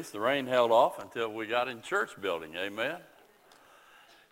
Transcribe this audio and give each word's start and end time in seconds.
least 0.00 0.12
the 0.14 0.18
rain 0.18 0.46
held 0.46 0.70
off 0.70 0.98
until 0.98 1.30
we 1.30 1.46
got 1.46 1.68
in 1.68 1.82
church 1.82 2.08
building. 2.22 2.54
Amen. 2.56 2.96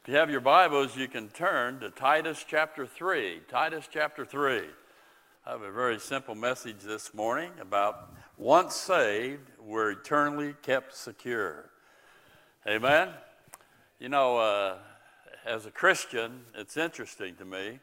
If 0.01 0.09
you 0.09 0.15
have 0.15 0.31
your 0.31 0.41
Bibles, 0.41 0.97
you 0.97 1.09
can 1.09 1.29
turn 1.29 1.81
to 1.81 1.91
Titus 1.91 2.43
chapter 2.49 2.87
3. 2.87 3.43
Titus 3.51 3.87
chapter 3.93 4.25
3. 4.25 4.63
I 5.45 5.51
have 5.51 5.61
a 5.61 5.71
very 5.71 5.99
simple 5.99 6.35
message 6.35 6.79
this 6.83 7.13
morning 7.13 7.51
about 7.61 8.15
once 8.39 8.77
saved, 8.77 9.51
we're 9.63 9.91
eternally 9.91 10.55
kept 10.63 10.97
secure. 10.97 11.69
Amen. 12.67 13.11
You 14.01 14.09
know, 14.09 14.39
uh, 14.39 14.77
as 15.45 15.67
a 15.67 15.71
Christian, 15.71 16.47
it's 16.55 16.79
interesting 16.79 17.35
to 17.35 17.45
me. 17.45 17.79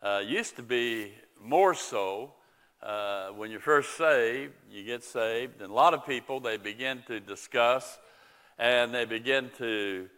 Uh, 0.00 0.22
used 0.24 0.54
to 0.54 0.62
be 0.62 1.12
more 1.42 1.74
so 1.74 2.34
uh, 2.82 3.28
when 3.28 3.50
you're 3.50 3.60
first 3.60 3.96
saved, 3.96 4.52
you 4.70 4.84
get 4.84 5.02
saved, 5.02 5.60
and 5.60 5.70
a 5.70 5.74
lot 5.74 5.94
of 5.94 6.06
people 6.06 6.40
they 6.40 6.56
begin 6.56 7.02
to 7.06 7.20
discuss 7.20 7.98
and 8.58 8.94
they 8.94 9.04
begin 9.04 9.50
to 9.58 10.08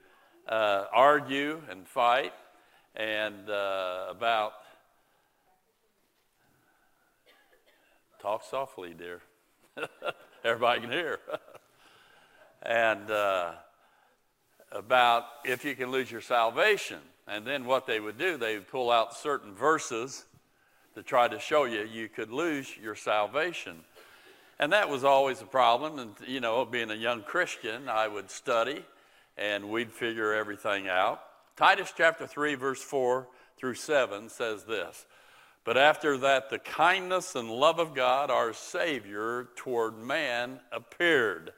uh, 0.49 0.85
argue 0.93 1.61
and 1.71 1.87
fight 1.87 2.33
and 2.95 3.49
uh, 3.51 4.07
about 4.11 4.53
talk 8.21 8.43
softly, 8.45 8.95
dear. 8.95 9.21
Everybody 10.45 10.81
can 10.81 10.91
hear. 10.91 11.21
and 12.63 13.11
uh, 13.11 13.53
about 14.73 15.25
if 15.45 15.65
you 15.65 15.75
can 15.75 15.91
lose 15.91 16.11
your 16.11 16.21
salvation. 16.21 16.99
And 17.27 17.47
then 17.47 17.67
what 17.67 17.87
they 17.87 18.01
would 18.01 18.19
do, 18.19 18.37
they 18.37 18.55
would 18.55 18.69
pull 18.69 18.91
out 18.91 19.15
certain 19.15 19.55
verses 19.55 20.25
to 20.99 21.05
try 21.05 21.29
to 21.29 21.39
show 21.39 21.63
you 21.63 21.89
you 21.93 22.09
could 22.09 22.33
lose 22.33 22.77
your 22.77 22.97
salvation. 22.97 23.77
And 24.59 24.73
that 24.73 24.91
was 24.91 25.05
always 25.05 25.41
a 25.41 25.47
problem. 25.47 26.01
And, 26.01 26.11
you 26.27 26.41
know, 26.41 26.65
being 26.65 26.91
a 26.91 26.97
young 26.97 27.23
Christian, 27.23 27.89
I 27.89 28.09
would 28.09 28.33
study 28.33 28.85
and 29.37 29.71
we'd 29.71 29.93
figure 29.93 30.35
everything 30.35 30.89
out. 30.89 31.23
Titus 31.57 31.93
chapter 31.97 32.27
3, 32.27 32.57
verse 32.57 32.83
4 32.83 33.29
through 33.57 33.77
7 33.77 34.29
says 34.29 34.65
this 34.65 35.07
But 35.63 35.79
after 35.79 36.19
that, 36.19 36.51
the 36.51 36.59
kindness 36.59 37.37
and 37.37 37.49
love 37.49 37.79
of 37.79 37.95
God, 37.95 38.29
our 38.29 38.53
Savior, 38.53 39.51
toward 39.55 39.97
man 39.97 40.59
appeared, 40.73 41.53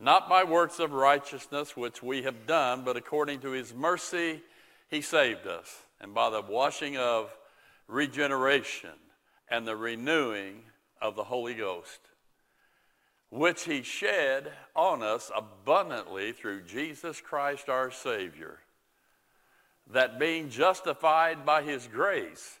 not 0.00 0.28
by 0.28 0.42
works 0.42 0.80
of 0.80 0.90
righteousness 0.90 1.76
which 1.76 2.02
we 2.02 2.22
have 2.22 2.48
done, 2.48 2.82
but 2.84 2.96
according 2.96 3.38
to 3.42 3.52
his 3.52 3.72
mercy, 3.72 4.42
he 4.90 5.02
saved 5.02 5.46
us, 5.46 5.84
and 6.00 6.12
by 6.12 6.30
the 6.30 6.42
washing 6.42 6.96
of 6.96 7.30
regeneration 7.88 8.90
and 9.48 9.66
the 9.66 9.76
renewing 9.76 10.62
of 11.00 11.14
the 11.14 11.24
Holy 11.24 11.54
Ghost, 11.54 12.00
which 13.30 13.64
he 13.64 13.82
shed 13.82 14.50
on 14.74 15.02
us 15.02 15.30
abundantly 15.34 16.32
through 16.32 16.62
Jesus 16.62 17.20
Christ 17.20 17.68
our 17.68 17.90
Savior, 17.90 18.58
that 19.92 20.18
being 20.18 20.50
justified 20.50 21.46
by 21.46 21.62
his 21.62 21.86
grace, 21.86 22.58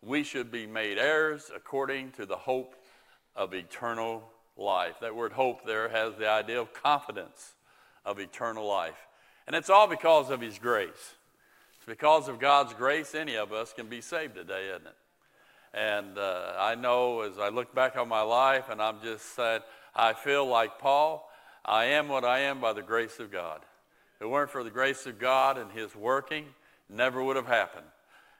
we 0.00 0.22
should 0.22 0.50
be 0.50 0.66
made 0.66 0.98
heirs 0.98 1.50
according 1.54 2.12
to 2.12 2.24
the 2.24 2.36
hope 2.36 2.76
of 3.34 3.52
eternal 3.52 4.22
life. 4.56 4.96
That 5.00 5.14
word 5.16 5.32
hope 5.32 5.64
there 5.64 5.88
has 5.88 6.14
the 6.16 6.28
idea 6.28 6.60
of 6.60 6.72
confidence 6.72 7.54
of 8.04 8.20
eternal 8.20 8.66
life. 8.66 9.08
And 9.46 9.56
it's 9.56 9.70
all 9.70 9.88
because 9.88 10.30
of 10.30 10.40
his 10.40 10.58
grace 10.58 11.14
because 11.88 12.28
of 12.28 12.38
God's 12.38 12.74
grace, 12.74 13.14
any 13.14 13.36
of 13.36 13.52
us 13.52 13.72
can 13.72 13.86
be 13.86 14.02
saved 14.02 14.34
today, 14.34 14.68
isn't 14.68 14.86
it? 14.86 14.96
And 15.72 16.18
uh, 16.18 16.54
I 16.58 16.74
know 16.74 17.22
as 17.22 17.38
I 17.38 17.48
look 17.48 17.74
back 17.74 17.96
on 17.96 18.08
my 18.08 18.20
life, 18.20 18.68
and 18.70 18.80
I'm 18.80 19.00
just 19.02 19.34
saying, 19.34 19.62
I 19.96 20.12
feel 20.12 20.46
like 20.46 20.78
Paul, 20.78 21.28
I 21.64 21.86
am 21.86 22.08
what 22.08 22.24
I 22.24 22.40
am 22.40 22.60
by 22.60 22.74
the 22.74 22.82
grace 22.82 23.18
of 23.18 23.32
God. 23.32 23.60
If 24.16 24.22
it 24.22 24.28
weren't 24.28 24.50
for 24.50 24.62
the 24.62 24.70
grace 24.70 25.06
of 25.06 25.18
God 25.18 25.56
and 25.56 25.72
His 25.72 25.96
working, 25.96 26.44
never 26.90 27.24
would 27.24 27.36
have 27.36 27.46
happened. 27.46 27.86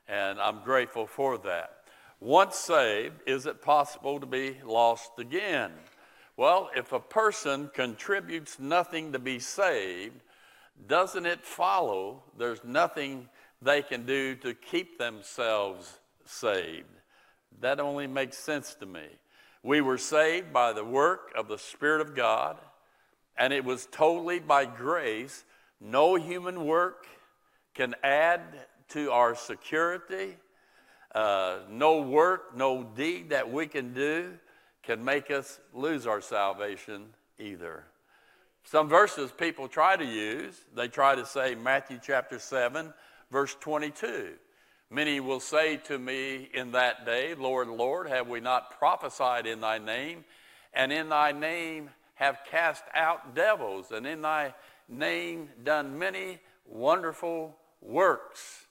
And 0.08 0.38
I'm 0.38 0.62
grateful 0.62 1.06
for 1.06 1.38
that. 1.38 1.72
Once 2.20 2.56
saved, 2.56 3.16
is 3.26 3.46
it 3.46 3.62
possible 3.62 4.20
to 4.20 4.26
be 4.26 4.56
lost 4.64 5.12
again? 5.18 5.72
Well, 6.36 6.70
if 6.76 6.92
a 6.92 7.00
person 7.00 7.70
contributes 7.72 8.58
nothing 8.58 9.12
to 9.12 9.18
be 9.18 9.38
saved, 9.38 10.20
doesn't 10.86 11.26
it 11.26 11.44
follow 11.44 12.22
there's 12.36 12.62
nothing 12.62 13.28
they 13.60 13.82
can 13.82 14.06
do 14.06 14.34
to 14.36 14.54
keep 14.54 14.98
themselves 14.98 15.98
saved. 16.24 16.86
That 17.60 17.80
only 17.80 18.06
makes 18.06 18.38
sense 18.38 18.74
to 18.76 18.86
me. 18.86 19.06
We 19.62 19.80
were 19.80 19.98
saved 19.98 20.52
by 20.52 20.72
the 20.72 20.84
work 20.84 21.32
of 21.36 21.48
the 21.48 21.58
Spirit 21.58 22.00
of 22.00 22.14
God, 22.14 22.58
and 23.36 23.52
it 23.52 23.64
was 23.64 23.88
totally 23.90 24.38
by 24.38 24.64
grace. 24.64 25.44
No 25.80 26.14
human 26.14 26.64
work 26.66 27.06
can 27.74 27.94
add 28.02 28.40
to 28.90 29.10
our 29.10 29.34
security. 29.34 30.36
Uh, 31.14 31.58
no 31.68 32.02
work, 32.02 32.56
no 32.56 32.84
deed 32.84 33.30
that 33.30 33.50
we 33.50 33.66
can 33.66 33.92
do 33.92 34.32
can 34.82 35.04
make 35.04 35.30
us 35.30 35.60
lose 35.74 36.06
our 36.06 36.20
salvation 36.20 37.06
either. 37.38 37.84
Some 38.64 38.88
verses 38.88 39.30
people 39.30 39.68
try 39.68 39.96
to 39.96 40.04
use, 40.04 40.58
they 40.74 40.88
try 40.88 41.14
to 41.14 41.26
say 41.26 41.54
Matthew 41.54 41.98
chapter 42.02 42.38
7, 42.38 42.92
verse 43.30 43.56
22. 43.60 44.34
Many 44.90 45.20
will 45.20 45.40
say 45.40 45.76
to 45.76 45.98
me 45.98 46.48
in 46.54 46.72
that 46.72 47.04
day, 47.04 47.34
Lord, 47.34 47.68
Lord, 47.68 48.08
have 48.08 48.28
we 48.28 48.40
not 48.40 48.78
prophesied 48.78 49.46
in 49.46 49.60
thy 49.60 49.78
name? 49.78 50.24
And 50.72 50.92
in 50.92 51.10
thy 51.10 51.32
name 51.32 51.90
have 52.14 52.40
cast 52.50 52.84
out 52.94 53.34
devils, 53.34 53.92
and 53.92 54.06
in 54.06 54.22
thy 54.22 54.54
name 54.88 55.50
done 55.62 55.98
many 55.98 56.38
wonderful 56.66 57.56
works. 57.80 58.66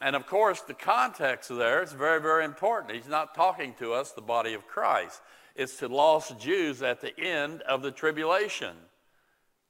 And 0.00 0.16
of 0.16 0.26
course, 0.26 0.60
the 0.62 0.74
context 0.74 1.48
there 1.48 1.82
is 1.82 1.92
very, 1.92 2.20
very 2.20 2.44
important. 2.44 2.94
He's 2.94 3.06
not 3.06 3.34
talking 3.34 3.74
to 3.78 3.92
us, 3.92 4.12
the 4.12 4.22
body 4.22 4.54
of 4.54 4.66
Christ. 4.66 5.20
It's 5.54 5.76
to 5.78 5.88
lost 5.88 6.40
Jews 6.40 6.82
at 6.82 7.00
the 7.00 7.18
end 7.18 7.62
of 7.62 7.82
the 7.82 7.92
tribulation. 7.92 8.74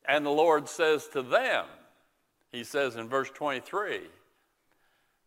And 0.07 0.25
the 0.25 0.31
Lord 0.31 0.69
says 0.69 1.09
to 1.09 1.23
them, 1.23 1.67
he 2.55 2.63
says 2.63 2.95
in 2.95 3.09
verse 3.09 3.31
23, 3.31 4.01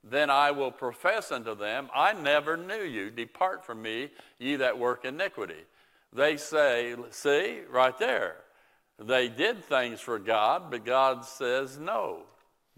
Then 0.04 0.30
I 0.30 0.52
will 0.52 0.72
profess 0.72 1.32
unto 1.32 1.56
them, 1.56 1.90
I 1.94 2.14
never 2.14 2.56
knew 2.56 2.84
you. 2.84 3.12
Depart 3.12 3.66
from 3.66 3.82
me, 3.82 4.10
ye 4.40 4.56
that 4.56 4.80
work 4.80 5.04
iniquity. 5.04 5.66
They 6.14 6.38
say, 6.38 6.96
See, 7.12 7.60
right 7.70 7.98
there. 8.00 8.38
They 8.98 9.28
did 9.28 9.64
things 9.64 10.00
for 10.00 10.18
God, 10.18 10.72
but 10.72 10.86
God 10.86 11.26
says 11.26 11.78
no. 11.78 12.22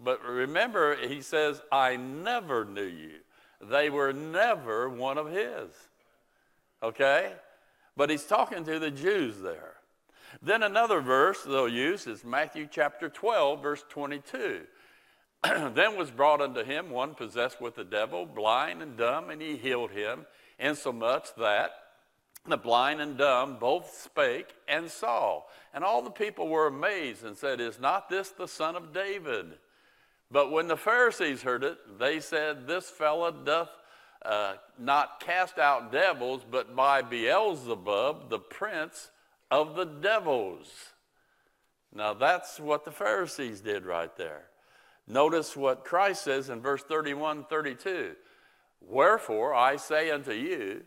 But 0.00 0.22
remember, 0.24 0.96
he 0.96 1.22
says, 1.22 1.62
I 1.70 1.96
never 1.96 2.64
knew 2.64 2.82
you. 2.82 3.20
They 3.60 3.88
were 3.88 4.12
never 4.12 4.88
one 4.88 5.16
of 5.16 5.30
his. 5.30 5.68
Okay? 6.82 7.32
But 7.96 8.10
he's 8.10 8.24
talking 8.24 8.64
to 8.64 8.78
the 8.78 8.90
Jews 8.90 9.40
there. 9.40 9.74
Then 10.42 10.62
another 10.62 11.00
verse 11.00 11.42
they'll 11.42 11.68
use 11.68 12.06
is 12.06 12.24
Matthew 12.24 12.68
chapter 12.70 13.08
12, 13.08 13.62
verse 13.62 13.84
22. 13.88 14.62
then 15.42 15.96
was 15.96 16.10
brought 16.10 16.40
unto 16.40 16.62
him 16.62 16.90
one 16.90 17.14
possessed 17.14 17.60
with 17.60 17.74
the 17.74 17.84
devil, 17.84 18.26
blind 18.26 18.82
and 18.82 18.96
dumb, 18.96 19.30
and 19.30 19.40
he 19.40 19.56
healed 19.56 19.90
him, 19.90 20.26
insomuch 20.58 21.34
that 21.36 21.72
the 22.46 22.56
blind 22.56 23.00
and 23.00 23.18
dumb 23.18 23.58
both 23.58 23.92
spake 23.92 24.54
and 24.68 24.90
saw. 24.90 25.42
And 25.74 25.84
all 25.84 26.02
the 26.02 26.10
people 26.10 26.48
were 26.48 26.66
amazed 26.66 27.24
and 27.24 27.36
said, 27.36 27.60
Is 27.60 27.80
not 27.80 28.08
this 28.08 28.30
the 28.30 28.48
son 28.48 28.76
of 28.76 28.92
David? 28.92 29.58
But 30.30 30.50
when 30.50 30.68
the 30.68 30.76
Pharisees 30.76 31.42
heard 31.42 31.64
it, 31.64 31.98
they 31.98 32.20
said, 32.20 32.66
This 32.66 32.88
fellow 32.88 33.30
doth 33.30 33.70
uh, 34.24 34.54
not 34.78 35.20
cast 35.20 35.58
out 35.58 35.92
devils, 35.92 36.42
but 36.48 36.74
by 36.74 37.02
Beelzebub, 37.02 38.30
the 38.30 38.38
prince 38.38 39.10
of 39.50 39.74
the 39.74 39.84
devils. 39.84 40.68
Now 41.94 42.14
that's 42.14 42.60
what 42.60 42.84
the 42.84 42.92
Pharisees 42.92 43.60
did 43.60 43.84
right 43.84 44.14
there. 44.16 44.44
Notice 45.06 45.56
what 45.56 45.84
Christ 45.84 46.24
says 46.24 46.50
in 46.50 46.60
verse 46.60 46.82
31 46.82 47.44
32. 47.44 48.14
Wherefore 48.80 49.54
I 49.54 49.76
say 49.76 50.10
unto 50.10 50.32
you, 50.32 50.82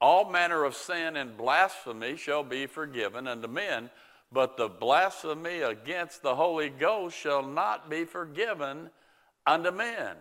all 0.00 0.30
manner 0.30 0.64
of 0.64 0.76
sin 0.76 1.16
and 1.16 1.36
blasphemy 1.36 2.16
shall 2.16 2.44
be 2.44 2.66
forgiven 2.66 3.26
unto 3.26 3.48
men, 3.48 3.90
but 4.30 4.56
the 4.56 4.68
blasphemy 4.68 5.60
against 5.60 6.22
the 6.22 6.36
Holy 6.36 6.68
Ghost 6.68 7.16
shall 7.16 7.42
not 7.42 7.90
be 7.90 8.04
forgiven 8.04 8.90
unto 9.44 9.70
men. 9.72 10.14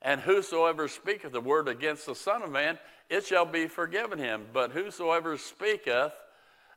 And 0.00 0.20
whosoever 0.20 0.86
speaketh 0.86 1.32
the 1.32 1.40
word 1.40 1.66
against 1.66 2.06
the 2.06 2.14
Son 2.14 2.42
of 2.42 2.50
Man, 2.50 2.78
it 3.10 3.26
shall 3.26 3.44
be 3.44 3.66
forgiven 3.66 4.18
him. 4.18 4.46
But 4.52 4.70
whosoever 4.70 5.36
speaketh 5.36 6.12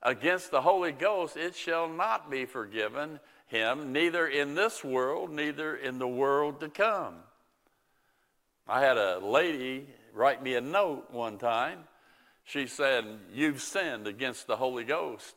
against 0.04 0.52
the 0.52 0.62
Holy 0.62 0.92
Ghost, 0.92 1.38
it 1.38 1.56
shall 1.56 1.88
not 1.88 2.30
be 2.30 2.46
forgiven 2.46 3.20
him, 3.48 3.92
neither 3.92 4.28
in 4.28 4.56
this 4.56 4.84
world, 4.84 5.30
neither 5.30 5.76
in 5.76 6.00
the 6.00 6.08
world 6.08 6.60
to 6.62 6.70
come. 6.70 7.16
I 8.68 8.82
had 8.82 8.98
a 8.98 9.20
lady 9.20 9.88
write 10.14 10.42
me 10.42 10.56
a 10.56 10.62
note 10.62 11.12
one 11.12 11.38
time. 11.38 11.80
She 12.44 12.68
said, 12.68 13.06
You've 13.34 13.62
sinned 13.62 14.08
against 14.08 14.48
the 14.48 14.56
Holy 14.56 14.84
Ghost. 14.84 15.36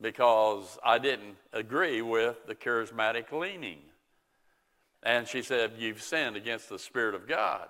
because 0.00 0.78
I 0.84 0.98
didn't 0.98 1.36
agree 1.52 2.02
with 2.02 2.46
the 2.46 2.56
charismatic 2.56 3.30
leaning. 3.30 3.78
And 5.02 5.26
she 5.28 5.42
said, 5.42 5.72
You've 5.78 6.02
sinned 6.02 6.36
against 6.36 6.68
the 6.68 6.78
Spirit 6.78 7.14
of 7.14 7.28
God. 7.28 7.68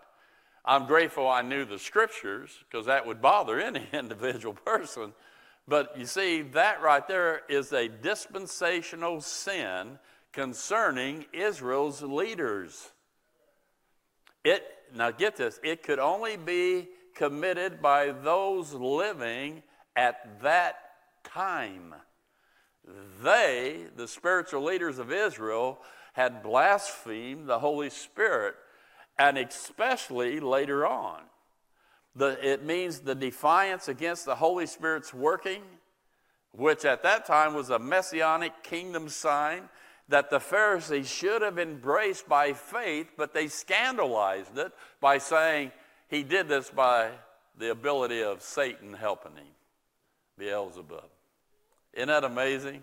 I'm 0.64 0.86
grateful 0.86 1.28
I 1.28 1.42
knew 1.42 1.64
the 1.64 1.78
scriptures 1.78 2.50
because 2.70 2.86
that 2.86 3.06
would 3.06 3.20
bother 3.20 3.60
any 3.60 3.86
individual 3.92 4.54
person. 4.54 5.12
But 5.68 5.96
you 5.96 6.06
see, 6.06 6.42
that 6.42 6.82
right 6.82 7.06
there 7.06 7.42
is 7.48 7.72
a 7.72 7.88
dispensational 7.88 9.20
sin 9.20 9.98
concerning 10.32 11.26
Israel's 11.32 12.02
leaders. 12.02 12.90
It, 14.44 14.64
now 14.94 15.10
get 15.10 15.36
this, 15.36 15.60
it 15.62 15.82
could 15.82 15.98
only 15.98 16.36
be 16.36 16.88
committed 17.14 17.80
by 17.80 18.10
those 18.10 18.72
living 18.72 19.62
at 19.94 20.42
that 20.42 20.76
time. 21.22 21.94
They, 23.22 23.84
the 23.96 24.08
spiritual 24.08 24.62
leaders 24.62 24.98
of 24.98 25.12
Israel, 25.12 25.78
had 26.14 26.42
blasphemed 26.42 27.48
the 27.48 27.60
Holy 27.60 27.90
Spirit, 27.90 28.54
and 29.18 29.38
especially 29.38 30.40
later 30.40 30.86
on. 30.86 31.20
The, 32.14 32.38
it 32.46 32.64
means 32.64 33.00
the 33.00 33.14
defiance 33.14 33.88
against 33.88 34.26
the 34.26 34.34
Holy 34.34 34.66
Spirit's 34.66 35.14
working, 35.14 35.62
which 36.52 36.84
at 36.84 37.02
that 37.02 37.24
time 37.24 37.54
was 37.54 37.70
a 37.70 37.78
messianic 37.78 38.62
kingdom 38.62 39.08
sign 39.08 39.68
that 40.08 40.28
the 40.28 40.40
Pharisees 40.40 41.08
should 41.08 41.40
have 41.40 41.58
embraced 41.58 42.28
by 42.28 42.52
faith, 42.52 43.12
but 43.16 43.32
they 43.32 43.48
scandalized 43.48 44.58
it 44.58 44.72
by 45.00 45.16
saying 45.18 45.72
he 46.08 46.22
did 46.22 46.48
this 46.48 46.68
by 46.68 47.10
the 47.58 47.70
ability 47.70 48.22
of 48.22 48.42
Satan 48.42 48.92
helping 48.92 49.36
him, 49.36 49.46
Beelzebub. 50.36 51.08
Isn't 51.94 52.08
that 52.08 52.24
amazing? 52.24 52.82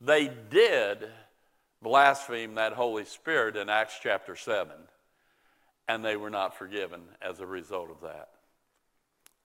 They 0.00 0.32
did 0.50 1.08
blaspheme 1.80 2.54
that 2.56 2.72
Holy 2.72 3.04
Spirit 3.04 3.56
in 3.56 3.68
Acts 3.68 3.98
chapter 4.02 4.34
7, 4.34 4.72
and 5.88 6.04
they 6.04 6.16
were 6.16 6.30
not 6.30 6.56
forgiven 6.56 7.02
as 7.20 7.40
a 7.40 7.46
result 7.46 7.90
of 7.90 8.00
that. 8.02 8.28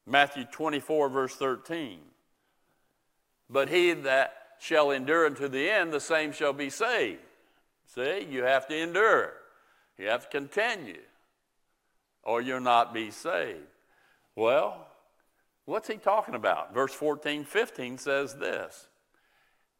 Matthew 0.05 0.45
24, 0.45 1.09
verse 1.09 1.35
13. 1.35 1.99
But 3.49 3.69
he 3.69 3.93
that 3.93 4.33
shall 4.59 4.91
endure 4.91 5.25
unto 5.25 5.47
the 5.47 5.69
end, 5.69 5.91
the 5.91 5.99
same 5.99 6.31
shall 6.31 6.53
be 6.53 6.69
saved. 6.69 7.19
See, 7.93 8.27
you 8.29 8.43
have 8.43 8.67
to 8.67 8.77
endure, 8.77 9.33
you 9.97 10.07
have 10.07 10.29
to 10.29 10.39
continue, 10.39 11.01
or 12.23 12.41
you'll 12.41 12.59
not 12.59 12.93
be 12.93 13.11
saved. 13.11 13.59
Well, 14.35 14.87
what's 15.65 15.87
he 15.87 15.95
talking 15.95 16.35
about? 16.35 16.73
Verse 16.73 16.93
14, 16.93 17.45
15 17.45 17.97
says 17.97 18.35
this. 18.35 18.87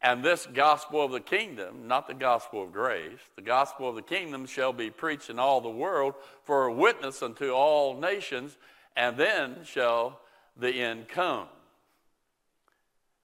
And 0.02 0.24
this 0.24 0.48
gospel 0.54 1.04
of 1.04 1.12
the 1.12 1.20
kingdom, 1.20 1.88
not 1.88 2.08
the 2.08 2.14
gospel 2.14 2.64
of 2.64 2.72
grace, 2.72 3.20
the 3.36 3.42
gospel 3.42 3.90
of 3.90 3.96
the 3.96 4.02
kingdom 4.02 4.46
shall 4.46 4.72
be 4.72 4.92
preached 4.92 5.30
in 5.30 5.40
all 5.40 5.60
the 5.60 5.70
world 5.70 6.14
for 6.44 6.66
a 6.66 6.74
witness 6.74 7.24
unto 7.24 7.50
all 7.52 8.00
nations, 8.00 8.58
and 8.96 9.18
then 9.18 9.58
shall 9.64 10.20
the 10.56 10.72
end 10.72 11.08
come. 11.08 11.48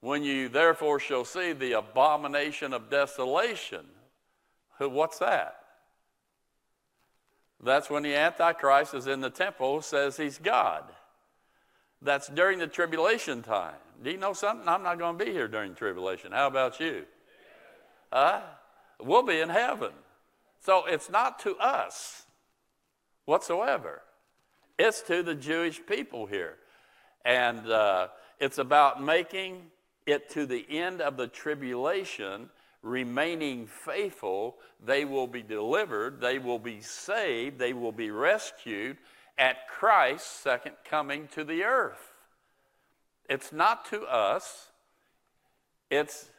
When 0.02 0.24
you 0.24 0.50
therefore 0.50 1.00
shall 1.00 1.26
see 1.26 1.54
the 1.54 1.74
abomination 1.74 2.74
of 2.74 2.90
desolation, 2.90 3.86
what's 4.80 5.20
that? 5.20 5.60
That's 7.64 7.90
when 7.90 8.04
the 8.04 8.16
Antichrist 8.16 8.94
is 8.94 9.08
in 9.08 9.22
the 9.22 9.30
temple, 9.30 9.82
says 9.82 10.18
he's 10.18 10.38
God. 10.38 10.84
That's 12.04 12.28
during 12.28 12.60
the 12.60 12.68
tribulation 12.68 13.42
time. 13.42 13.76
Do 14.04 14.12
you 14.12 14.18
know 14.18 14.34
something? 14.34 14.68
I'm 14.68 14.84
not 14.84 15.00
going 15.00 15.18
to 15.18 15.26
be 15.26 15.32
here 15.32 15.48
during 15.48 15.74
tribulation. 15.74 16.34
How 16.34 16.48
about 16.48 16.80
you? 16.80 17.06
Huh? 18.12 18.42
We'll 19.02 19.24
be 19.24 19.40
in 19.40 19.50
heaven. 19.50 19.92
So 20.60 20.86
it's 20.86 21.10
not 21.10 21.40
to 21.40 21.56
us 21.58 22.26
whatsoever, 23.26 24.02
it's 24.78 25.02
to 25.04 25.24
the 25.24 25.36
Jewish 25.36 25.86
people 25.86 26.26
here. 26.26 26.58
And 27.26 27.70
uh, 27.70 28.10
it's 28.40 28.58
about 28.58 29.02
making 29.02 29.72
it 30.06 30.30
to 30.32 30.46
the 30.46 30.66
end 30.70 31.00
of 31.00 31.16
the 31.16 31.28
tribulation, 31.28 32.50
remaining 32.82 33.66
faithful. 33.66 34.58
They 34.86 35.06
will 35.06 35.28
be 35.28 35.42
delivered, 35.42 36.20
they 36.20 36.40
will 36.40 36.60
be 36.60 36.82
saved, 36.82 37.60
they 37.60 37.72
will 37.72 37.94
be 37.94 38.12
rescued 38.12 38.98
at 39.38 39.68
Christ's 39.68 40.30
second 40.30 40.76
coming 40.86 41.28
to 41.30 41.44
the 41.44 41.64
earth. 41.64 42.14
It's 43.30 43.52
not 43.52 43.86
to 43.86 44.02
us, 44.04 44.70
it's 45.90 46.30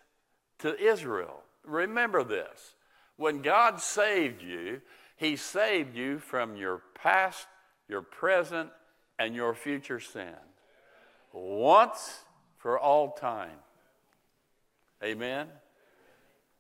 to 0.58 0.79
Israel. 0.79 1.43
Remember 1.64 2.23
this. 2.23 2.75
When 3.17 3.43
God 3.43 3.81
saved 3.81 4.43
you, 4.43 4.81
He 5.17 5.37
saved 5.37 5.96
you 5.96 6.19
from 6.19 6.56
your 6.56 6.82
past, 6.94 7.46
your 7.88 8.02
present, 8.02 8.70
and 9.19 9.35
your 9.35 9.55
future 9.55 10.00
sin. 10.00 10.35
Once 11.32 12.20
for 12.58 12.79
all 12.79 13.12
time. 13.12 13.58
Amen. 15.02 15.49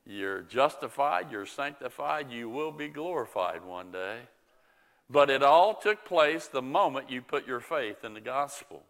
You're 0.06 0.42
justified, 0.42 1.30
you're 1.30 1.46
sanctified, 1.46 2.30
you 2.30 2.48
will 2.48 2.72
be 2.72 2.88
glorified 2.88 3.64
one 3.64 3.90
day. 3.90 4.18
But 5.10 5.30
it 5.30 5.42
all 5.42 5.74
took 5.74 6.04
place 6.04 6.46
the 6.46 6.62
moment 6.62 7.10
you 7.10 7.20
put 7.20 7.46
your 7.46 7.60
faith 7.60 8.04
in 8.04 8.14
the 8.14 8.20
gospel. 8.20 8.82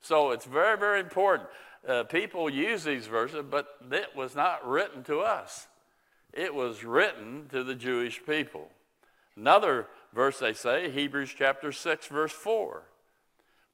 So 0.00 0.30
it's 0.30 0.44
very, 0.44 0.78
very 0.78 1.00
important. 1.00 1.48
Uh, 1.86 2.04
people 2.04 2.50
use 2.50 2.84
these 2.84 3.06
verses, 3.06 3.44
but 3.50 3.68
it 3.90 4.14
was 4.14 4.34
not 4.34 4.66
written 4.68 5.02
to 5.04 5.20
us, 5.20 5.66
it 6.32 6.54
was 6.54 6.84
written 6.84 7.46
to 7.50 7.64
the 7.64 7.74
Jewish 7.74 8.24
people. 8.24 8.68
Another 9.36 9.86
verse 10.12 10.38
they 10.38 10.52
say, 10.52 10.90
Hebrews 10.90 11.34
chapter 11.36 11.72
6, 11.72 12.06
verse 12.08 12.32
4. 12.32 12.82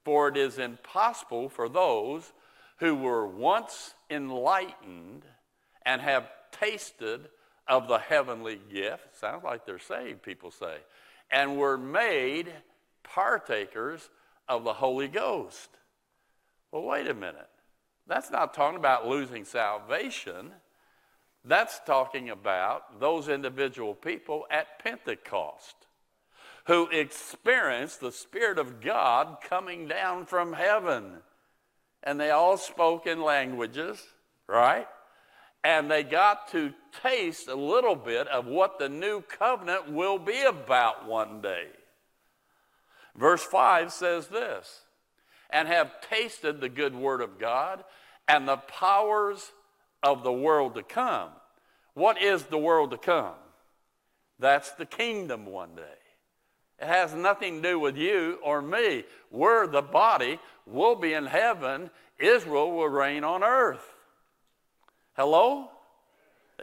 For 0.05 0.29
it 0.29 0.37
is 0.37 0.57
impossible 0.57 1.49
for 1.49 1.67
those 1.67 2.31
who 2.77 2.95
were 2.95 3.27
once 3.27 3.93
enlightened 4.09 5.23
and 5.85 6.01
have 6.01 6.29
tasted 6.51 7.27
of 7.67 7.87
the 7.87 7.97
heavenly 7.97 8.61
gift, 8.71 9.19
sounds 9.19 9.43
like 9.43 9.65
they're 9.65 9.79
saved, 9.79 10.21
people 10.21 10.51
say, 10.51 10.77
and 11.31 11.57
were 11.57 11.77
made 11.77 12.51
partakers 13.03 14.09
of 14.47 14.63
the 14.63 14.73
Holy 14.73 15.07
Ghost. 15.07 15.69
Well, 16.71 16.83
wait 16.83 17.07
a 17.07 17.13
minute. 17.13 17.49
That's 18.07 18.31
not 18.31 18.53
talking 18.53 18.77
about 18.77 19.07
losing 19.07 19.45
salvation. 19.45 20.51
That's 21.43 21.79
talking 21.85 22.29
about 22.29 22.99
those 22.99 23.27
individual 23.27 23.93
people 23.93 24.45
at 24.49 24.79
Pentecost 24.79 25.75
who 26.65 26.87
experienced 26.89 28.01
the 28.01 28.11
Spirit 28.11 28.59
of 28.59 28.81
God 28.81 29.37
coming 29.41 29.87
down 29.87 30.25
from 30.25 30.53
heaven. 30.53 31.19
And 32.03 32.19
they 32.19 32.29
all 32.29 32.57
spoke 32.57 33.07
in 33.07 33.21
languages, 33.21 34.03
right? 34.47 34.87
And 35.67 35.91
they 35.91 36.03
got 36.03 36.47
to 36.53 36.73
taste 37.03 37.49
a 37.49 37.55
little 37.55 37.97
bit 37.97 38.29
of 38.29 38.45
what 38.45 38.79
the 38.79 38.87
new 38.87 39.19
covenant 39.19 39.91
will 39.91 40.17
be 40.17 40.43
about 40.43 41.05
one 41.05 41.41
day. 41.41 41.65
Verse 43.17 43.43
5 43.43 43.91
says 43.91 44.27
this 44.27 44.83
and 45.49 45.67
have 45.67 45.99
tasted 46.09 46.61
the 46.61 46.69
good 46.69 46.95
word 46.95 47.19
of 47.19 47.37
God 47.37 47.83
and 48.29 48.47
the 48.47 48.55
powers 48.55 49.51
of 50.01 50.23
the 50.23 50.31
world 50.31 50.75
to 50.75 50.83
come. 50.83 51.31
What 51.95 52.21
is 52.21 52.43
the 52.43 52.57
world 52.57 52.91
to 52.91 52.97
come? 52.97 53.35
That's 54.39 54.71
the 54.71 54.85
kingdom 54.85 55.47
one 55.47 55.75
day. 55.75 55.99
It 56.79 56.87
has 56.87 57.13
nothing 57.13 57.61
to 57.61 57.71
do 57.71 57.77
with 57.77 57.97
you 57.97 58.39
or 58.41 58.61
me. 58.61 59.03
We're 59.31 59.67
the 59.67 59.81
body. 59.81 60.39
We'll 60.65 60.95
be 60.95 61.11
in 61.11 61.25
heaven. 61.25 61.89
Israel 62.19 62.71
will 62.71 62.87
reign 62.87 63.25
on 63.25 63.43
earth. 63.43 63.96
Hello? 65.17 65.71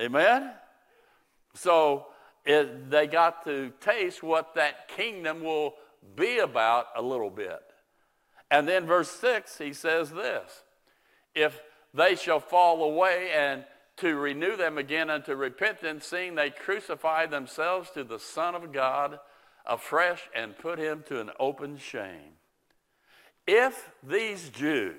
Amen? 0.01 0.53
So 1.55 2.07
it, 2.45 2.89
they 2.89 3.09
got 3.09 3.45
to 3.47 3.73
taste 3.81 4.23
what 4.23 4.55
that 4.55 4.87
kingdom 4.87 5.43
will 5.43 5.75
be 6.15 6.39
about 6.39 6.87
a 6.95 7.03
little 7.03 7.31
bit. 7.31 7.61
And 8.53 8.69
then 8.69 8.87
verse 8.87 9.11
6, 9.11 9.59
he 9.59 9.73
says 9.73 10.11
this 10.11 10.63
If 11.35 11.61
they 11.93 12.15
shall 12.15 12.39
fall 12.39 12.85
away 12.85 13.33
and 13.35 13.65
to 13.97 14.15
renew 14.15 14.57
them 14.57 14.79
again 14.79 15.11
unto 15.11 15.35
repentance, 15.35 16.07
seeing 16.07 16.37
they 16.37 16.51
crucify 16.51 17.27
themselves 17.27 17.91
to 17.91 18.05
the 18.05 18.21
Son 18.21 18.55
of 18.55 18.73
God 18.73 19.19
afresh 19.67 20.31
and 20.33 20.57
put 20.57 20.79
him 20.79 21.03
to 21.09 21.21
an 21.21 21.31
open 21.41 21.77
shame. 21.77 22.39
If 23.49 23.91
these 24.03 24.49
Jews, 24.49 24.95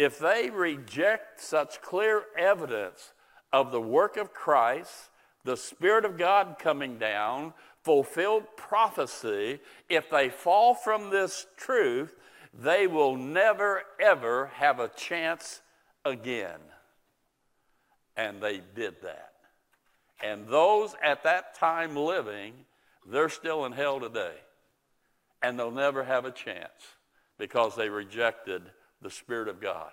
if 0.00 0.18
they 0.18 0.48
reject 0.48 1.42
such 1.42 1.82
clear 1.82 2.22
evidence 2.34 3.12
of 3.52 3.70
the 3.70 3.80
work 3.82 4.16
of 4.16 4.32
Christ, 4.32 5.10
the 5.44 5.58
Spirit 5.58 6.06
of 6.06 6.16
God 6.16 6.56
coming 6.58 6.96
down, 6.96 7.52
fulfilled 7.82 8.44
prophecy, 8.56 9.60
if 9.90 10.08
they 10.08 10.30
fall 10.30 10.74
from 10.74 11.10
this 11.10 11.46
truth, 11.58 12.16
they 12.54 12.86
will 12.86 13.14
never, 13.14 13.82
ever 14.00 14.46
have 14.54 14.80
a 14.80 14.88
chance 14.88 15.60
again. 16.06 16.60
And 18.16 18.40
they 18.40 18.62
did 18.74 19.02
that. 19.02 19.32
And 20.22 20.48
those 20.48 20.94
at 21.02 21.24
that 21.24 21.54
time 21.56 21.94
living, 21.94 22.54
they're 23.06 23.28
still 23.28 23.66
in 23.66 23.72
hell 23.72 24.00
today. 24.00 24.36
And 25.42 25.58
they'll 25.58 25.70
never 25.70 26.04
have 26.04 26.24
a 26.24 26.30
chance 26.30 26.96
because 27.36 27.76
they 27.76 27.90
rejected 27.90 28.62
the 29.02 29.10
Spirit 29.10 29.48
of 29.48 29.60
God. 29.60 29.90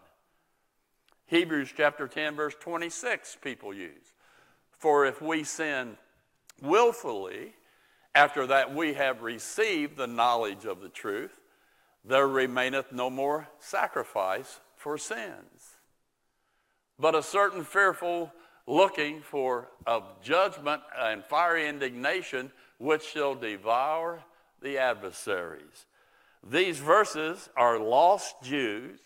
Hebrews 1.26 1.74
chapter 1.76 2.08
10, 2.08 2.36
verse 2.36 2.56
26, 2.60 3.38
people 3.42 3.74
use. 3.74 4.14
For 4.72 5.06
if 5.06 5.22
we 5.22 5.44
sin 5.44 5.98
willfully, 6.62 7.54
after 8.16 8.48
that 8.48 8.74
we 8.74 8.94
have 8.94 9.22
received 9.22 9.98
the 9.98 10.08
knowledge 10.08 10.66
of 10.66 10.82
the 10.82 10.90
truth, 10.90 11.40
there 12.06 12.28
remaineth 12.28 12.92
no 12.92 13.10
more 13.10 13.48
sacrifice 13.60 14.62
for 14.76 14.98
sins, 14.98 15.76
but 16.98 17.16
a 17.16 17.24
certain 17.24 17.64
fearful 17.64 18.32
looking 18.66 19.22
for 19.22 19.70
of 19.86 20.04
judgment 20.22 20.82
and 20.98 21.24
fiery 21.26 21.68
indignation 21.68 22.52
which 22.78 23.04
shall 23.04 23.36
devour 23.36 24.24
the 24.62 24.78
adversaries. 24.78 25.86
These 26.50 26.80
verses 26.80 27.50
are 27.58 27.78
lost 27.78 28.36
Jews, 28.42 29.00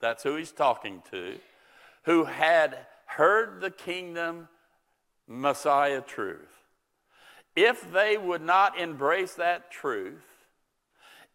that's 0.00 0.22
who 0.24 0.36
he's 0.36 0.50
talking 0.50 1.02
to, 1.10 1.36
who 2.04 2.24
had 2.24 2.76
heard 3.06 3.60
the 3.60 3.70
kingdom 3.70 4.48
Messiah 5.28 6.00
truth. 6.00 6.48
If 7.54 7.92
they 7.92 8.16
would 8.16 8.42
not 8.42 8.78
embrace 8.80 9.34
that 9.34 9.70
truth, 9.70 10.24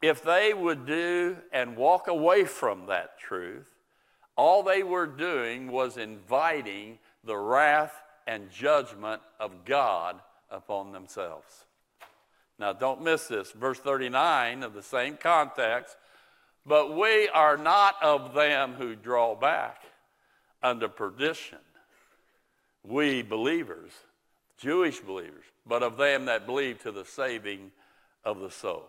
if 0.01 0.21
they 0.21 0.53
would 0.53 0.85
do 0.85 1.37
and 1.53 1.77
walk 1.77 2.07
away 2.07 2.43
from 2.43 2.87
that 2.87 3.17
truth, 3.17 3.69
all 4.35 4.63
they 4.63 4.83
were 4.83 5.07
doing 5.07 5.71
was 5.71 5.95
inviting 5.97 6.99
the 7.23 7.37
wrath 7.37 8.01
and 8.27 8.51
judgment 8.51 9.21
of 9.39 9.63
God 9.63 10.19
upon 10.49 10.91
themselves. 10.91 11.65
Now, 12.63 12.71
don't 12.71 13.01
miss 13.01 13.27
this. 13.27 13.51
Verse 13.51 13.77
39 13.77 14.63
of 14.63 14.73
the 14.73 14.81
same 14.81 15.17
context. 15.17 15.97
But 16.65 16.95
we 16.95 17.27
are 17.27 17.57
not 17.57 18.01
of 18.01 18.33
them 18.33 18.75
who 18.75 18.95
draw 18.95 19.35
back 19.35 19.83
unto 20.61 20.87
perdition. 20.87 21.57
We 22.81 23.21
believers, 23.21 23.91
Jewish 24.57 25.01
believers, 25.01 25.43
but 25.67 25.83
of 25.83 25.97
them 25.97 26.23
that 26.27 26.45
believe 26.45 26.81
to 26.83 26.93
the 26.93 27.03
saving 27.03 27.73
of 28.23 28.39
the 28.39 28.49
soul. 28.49 28.87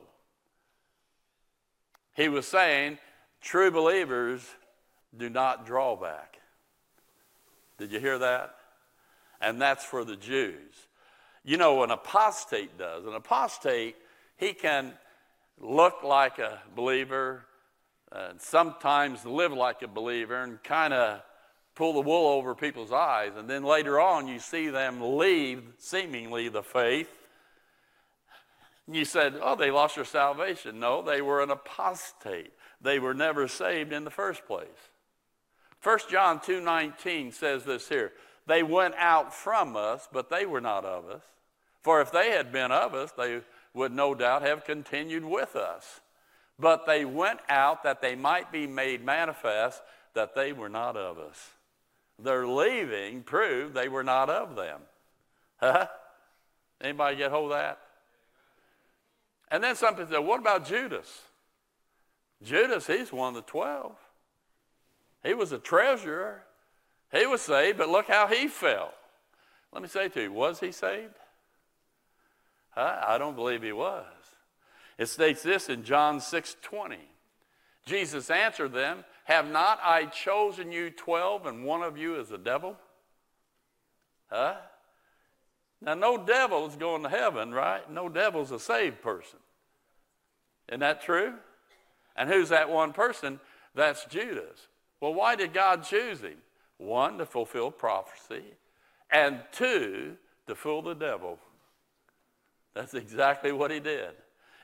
He 2.14 2.28
was 2.28 2.46
saying, 2.46 2.98
true 3.40 3.72
believers 3.72 4.48
do 5.18 5.28
not 5.28 5.66
draw 5.66 5.96
back. 5.96 6.38
Did 7.78 7.90
you 7.90 7.98
hear 7.98 8.20
that? 8.20 8.54
And 9.40 9.60
that's 9.60 9.84
for 9.84 10.04
the 10.04 10.14
Jews. 10.14 10.74
You 11.44 11.58
know, 11.58 11.82
an 11.82 11.90
apostate 11.90 12.78
does. 12.78 13.04
An 13.04 13.14
apostate, 13.14 13.96
he 14.36 14.54
can 14.54 14.92
look 15.60 16.02
like 16.02 16.38
a 16.38 16.58
believer, 16.74 17.44
uh, 18.10 18.28
and 18.30 18.40
sometimes 18.40 19.24
live 19.26 19.52
like 19.52 19.82
a 19.82 19.88
believer, 19.88 20.42
and 20.42 20.62
kind 20.62 20.94
of 20.94 21.20
pull 21.74 21.92
the 21.92 22.00
wool 22.00 22.28
over 22.28 22.54
people's 22.54 22.92
eyes. 22.92 23.32
And 23.36 23.48
then 23.48 23.62
later 23.62 24.00
on, 24.00 24.26
you 24.26 24.38
see 24.38 24.68
them 24.68 25.18
leave, 25.18 25.62
seemingly, 25.78 26.48
the 26.48 26.62
faith. 26.62 27.10
You 28.90 29.04
said, 29.04 29.34
oh, 29.40 29.56
they 29.56 29.70
lost 29.70 29.96
their 29.96 30.04
salvation. 30.04 30.78
No, 30.78 31.02
they 31.02 31.20
were 31.20 31.42
an 31.42 31.50
apostate. 31.50 32.52
They 32.80 32.98
were 32.98 33.14
never 33.14 33.48
saved 33.48 33.92
in 33.92 34.04
the 34.04 34.10
first 34.10 34.46
place. 34.46 34.68
1 35.82 35.98
John 36.10 36.40
2:19 36.40 37.32
says 37.32 37.64
this 37.64 37.88
here. 37.88 38.12
They 38.46 38.62
went 38.62 38.94
out 38.96 39.34
from 39.34 39.76
us, 39.76 40.08
but 40.12 40.30
they 40.30 40.46
were 40.46 40.60
not 40.60 40.84
of 40.84 41.08
us. 41.08 41.22
For 41.84 42.00
if 42.00 42.10
they 42.10 42.30
had 42.30 42.50
been 42.50 42.72
of 42.72 42.94
us, 42.94 43.12
they 43.12 43.42
would 43.74 43.92
no 43.92 44.14
doubt 44.14 44.42
have 44.42 44.64
continued 44.64 45.24
with 45.24 45.54
us. 45.54 46.00
But 46.58 46.86
they 46.86 47.04
went 47.04 47.40
out 47.48 47.82
that 47.82 48.00
they 48.00 48.14
might 48.14 48.50
be 48.50 48.66
made 48.66 49.04
manifest 49.04 49.82
that 50.14 50.34
they 50.34 50.52
were 50.52 50.68
not 50.68 50.96
of 50.96 51.18
us. 51.18 51.50
Their 52.18 52.46
leaving 52.46 53.22
proved 53.22 53.74
they 53.74 53.88
were 53.88 54.04
not 54.04 54.30
of 54.30 54.56
them. 54.56 54.80
Huh? 55.58 55.88
Anybody 56.80 57.16
get 57.16 57.30
hold 57.30 57.52
of 57.52 57.58
that? 57.58 57.78
And 59.50 59.62
then 59.62 59.76
some 59.76 59.94
people 59.94 60.10
said, 60.10 60.24
what 60.24 60.40
about 60.40 60.66
Judas? 60.66 61.22
Judas, 62.42 62.86
he's 62.86 63.12
one 63.12 63.28
of 63.28 63.34
the 63.34 63.50
twelve. 63.50 63.96
He 65.22 65.34
was 65.34 65.52
a 65.52 65.58
treasurer. 65.58 66.42
He 67.12 67.26
was 67.26 67.42
saved, 67.42 67.78
but 67.78 67.88
look 67.88 68.06
how 68.08 68.26
he 68.26 68.48
fell. 68.48 68.94
Let 69.72 69.82
me 69.82 69.88
say 69.88 70.08
to 70.08 70.22
you, 70.22 70.32
was 70.32 70.60
he 70.60 70.72
saved? 70.72 71.14
I 72.76 73.18
don't 73.18 73.36
believe 73.36 73.62
he 73.62 73.72
was. 73.72 74.04
It 74.98 75.06
states 75.06 75.42
this 75.42 75.68
in 75.68 75.84
John 75.84 76.20
6 76.20 76.56
20. 76.62 76.98
Jesus 77.86 78.30
answered 78.30 78.72
them, 78.72 79.04
Have 79.24 79.50
not 79.50 79.78
I 79.82 80.06
chosen 80.06 80.72
you 80.72 80.90
twelve, 80.90 81.46
and 81.46 81.64
one 81.64 81.82
of 81.82 81.98
you 81.98 82.18
is 82.18 82.30
a 82.30 82.38
devil? 82.38 82.76
Huh? 84.28 84.54
Now, 85.80 85.94
no 85.94 86.16
devil 86.16 86.66
is 86.66 86.76
going 86.76 87.02
to 87.02 87.10
heaven, 87.10 87.52
right? 87.52 87.88
No 87.90 88.08
devil's 88.08 88.52
a 88.52 88.58
saved 88.58 89.02
person. 89.02 89.38
Isn't 90.68 90.80
that 90.80 91.02
true? 91.02 91.34
And 92.16 92.30
who's 92.30 92.48
that 92.48 92.70
one 92.70 92.92
person? 92.92 93.38
That's 93.74 94.06
Judas. 94.06 94.68
Well, 95.00 95.12
why 95.12 95.36
did 95.36 95.52
God 95.52 95.82
choose 95.82 96.20
him? 96.20 96.38
One, 96.78 97.18
to 97.18 97.26
fulfill 97.26 97.70
prophecy, 97.70 98.42
and 99.10 99.40
two, 99.52 100.16
to 100.46 100.54
fool 100.54 100.82
the 100.82 100.94
devil. 100.94 101.38
That's 102.74 102.94
exactly 102.94 103.52
what 103.52 103.70
he 103.70 103.80
did. 103.80 104.10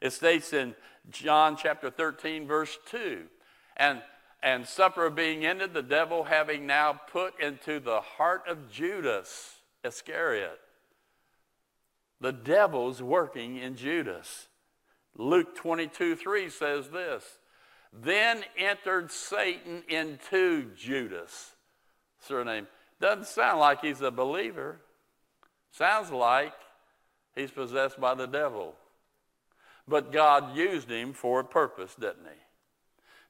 It 0.01 0.13
states 0.13 0.53
in 0.53 0.75
John 1.11 1.57
chapter 1.57 1.91
13, 1.91 2.47
verse 2.47 2.79
2 2.91 3.27
and, 3.81 4.03
and 4.43 4.67
supper 4.67 5.09
being 5.11 5.45
ended, 5.45 5.73
the 5.73 5.83
devil 5.83 6.25
having 6.25 6.67
now 6.67 6.93
put 6.93 7.41
into 7.41 7.81
the 7.81 8.01
heart 8.01 8.43
of 8.47 8.71
Judas 8.71 9.57
Iscariot. 9.83 10.61
The 12.21 12.33
devil's 12.33 13.03
working 13.03 13.57
in 13.57 13.75
Judas. 13.75 14.49
Luke 15.17 15.57
22, 15.57 16.15
3 16.15 16.51
says 16.51 16.91
this 16.91 17.25
Then 17.91 18.45
entered 18.59 19.11
Satan 19.11 19.83
into 19.89 20.71
Judas. 20.77 21.53
Surname. 22.21 22.69
Doesn't 23.01 23.27
sound 23.27 23.61
like 23.61 23.81
he's 23.81 24.03
a 24.03 24.11
believer. 24.11 24.83
Sounds 25.73 26.11
like 26.11 26.53
he's 27.35 27.51
possessed 27.51 28.01
by 28.01 28.15
the 28.15 28.27
devil. 28.27 28.75
But 29.89 30.13
God 30.13 30.57
used 30.57 30.91
him 30.91 31.13
for 31.13 31.41
a 31.41 31.45
purpose, 31.45 31.95
didn't 31.95 32.25
he? 32.25 32.41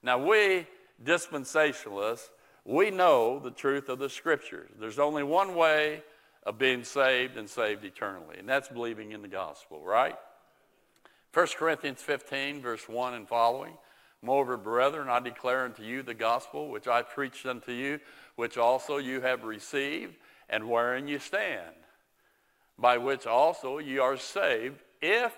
Now, 0.03 0.19
we 0.19 0.67
dispensationalists, 1.05 2.29
we 2.65 2.91
know 2.91 3.39
the 3.39 3.51
truth 3.51 3.89
of 3.89 3.99
the 3.99 4.11
scriptures. 4.11 4.71
There's 4.79 4.99
only 4.99 5.23
one 5.23 5.55
way 5.55 6.03
of 6.45 6.59
being 6.59 6.85
saved 6.85 7.37
and 7.37 7.49
saved 7.49 7.85
eternally, 7.85 8.37
and 8.39 8.49
that's 8.49 8.69
believing 8.69 9.13
in 9.13 9.23
the 9.23 9.29
gospel, 9.29 9.83
right? 9.83 10.17
1 11.33 11.47
Corinthians 11.57 12.03
15, 12.03 12.61
verse 12.61 12.89
1 12.89 13.15
and 13.15 13.29
following. 13.29 13.75
Moreover, 14.23 14.57
brethren, 14.57 15.09
I 15.09 15.21
declare 15.21 15.65
unto 15.65 15.83
you 15.83 16.03
the 16.03 16.15
gospel 16.15 16.69
which 16.69 16.87
I 16.87 17.03
preached 17.03 17.47
unto 17.47 17.73
you, 17.73 18.01
which 18.37 18.59
also 18.59 18.99
you 18.99 19.21
have 19.21 19.45
received, 19.45 20.17
and 20.49 20.69
wherein 20.69 21.09
you 21.09 21.19
stand, 21.19 21.75
by 22.81 22.97
which 22.97 23.27
also 23.27 23.79
ye 23.79 23.99
are 23.99 24.17
saved, 24.17 24.79
if 25.03 25.35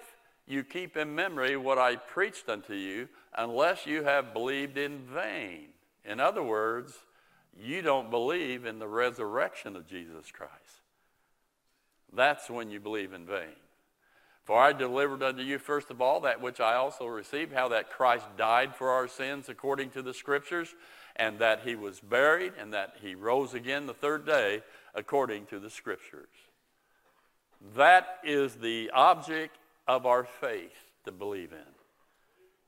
you 0.46 0.62
keep 0.62 0.96
in 0.96 1.14
memory 1.14 1.56
what 1.56 1.78
I 1.78 1.96
preached 1.96 2.48
unto 2.48 2.74
you, 2.74 3.08
unless 3.36 3.86
you 3.86 4.04
have 4.04 4.32
believed 4.32 4.78
in 4.78 5.00
vain. 5.00 5.68
In 6.04 6.20
other 6.20 6.42
words, 6.42 6.94
you 7.58 7.82
don't 7.82 8.10
believe 8.10 8.64
in 8.64 8.78
the 8.78 8.88
resurrection 8.88 9.76
of 9.76 9.86
Jesus 9.86 10.30
Christ. 10.32 10.52
That's 12.12 12.50
when 12.50 12.70
you 12.70 12.80
believe 12.80 13.12
in 13.12 13.26
vain. 13.26 13.56
For 14.44 14.58
I 14.58 14.72
delivered 14.72 15.22
unto 15.22 15.42
you 15.42 15.58
first 15.58 15.90
of 15.90 16.00
all 16.00 16.20
that 16.20 16.40
which 16.40 16.60
I 16.60 16.74
also 16.74 17.06
received, 17.06 17.52
how 17.52 17.68
that 17.68 17.90
Christ 17.90 18.26
died 18.36 18.74
for 18.74 18.90
our 18.90 19.06
sins 19.06 19.48
according 19.48 19.90
to 19.90 20.02
the 20.02 20.14
Scriptures, 20.14 20.74
and 21.16 21.38
that 21.38 21.60
he 21.64 21.76
was 21.76 22.00
buried, 22.00 22.54
and 22.58 22.72
that 22.72 22.96
he 23.00 23.14
rose 23.14 23.54
again 23.54 23.86
the 23.86 23.94
third 23.94 24.26
day 24.26 24.62
according 24.94 25.46
to 25.46 25.60
the 25.60 25.70
Scriptures. 25.70 26.28
That 27.76 28.18
is 28.24 28.56
the 28.56 28.90
object 28.92 29.56
of 29.86 30.06
our 30.06 30.24
faith 30.24 30.92
to 31.04 31.12
believe 31.12 31.52
in 31.52 31.58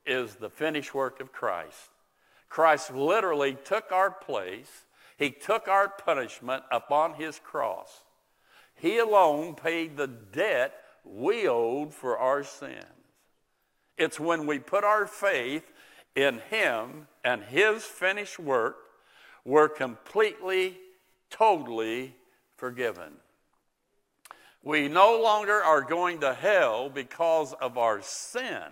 is 0.06 0.34
the 0.34 0.50
finished 0.50 0.94
work 0.94 1.20
of 1.20 1.32
Christ. 1.32 1.90
Christ 2.48 2.92
literally 2.92 3.56
took 3.64 3.90
our 3.90 4.10
place, 4.10 4.84
He 5.16 5.30
took 5.30 5.66
our 5.66 5.88
punishment 5.88 6.62
upon 6.70 7.14
His 7.14 7.38
cross. 7.38 8.02
He 8.74 8.98
alone 8.98 9.54
paid 9.54 9.96
the 9.96 10.06
debt 10.06 10.74
we 11.04 11.48
owed 11.48 11.94
for 11.94 12.18
our 12.18 12.44
sins. 12.44 12.84
It's 13.96 14.18
when 14.18 14.46
we 14.46 14.58
put 14.58 14.84
our 14.84 15.06
faith 15.06 15.72
in 16.14 16.40
Him 16.50 17.08
and 17.24 17.42
His 17.42 17.84
finished 17.84 18.38
work, 18.38 18.76
we're 19.44 19.68
completely, 19.68 20.78
totally 21.30 22.14
forgiven. 22.56 23.12
We 24.64 24.88
no 24.88 25.20
longer 25.20 25.62
are 25.62 25.82
going 25.82 26.20
to 26.20 26.32
hell 26.32 26.88
because 26.88 27.52
of 27.52 27.76
our 27.76 28.00
sin, 28.00 28.62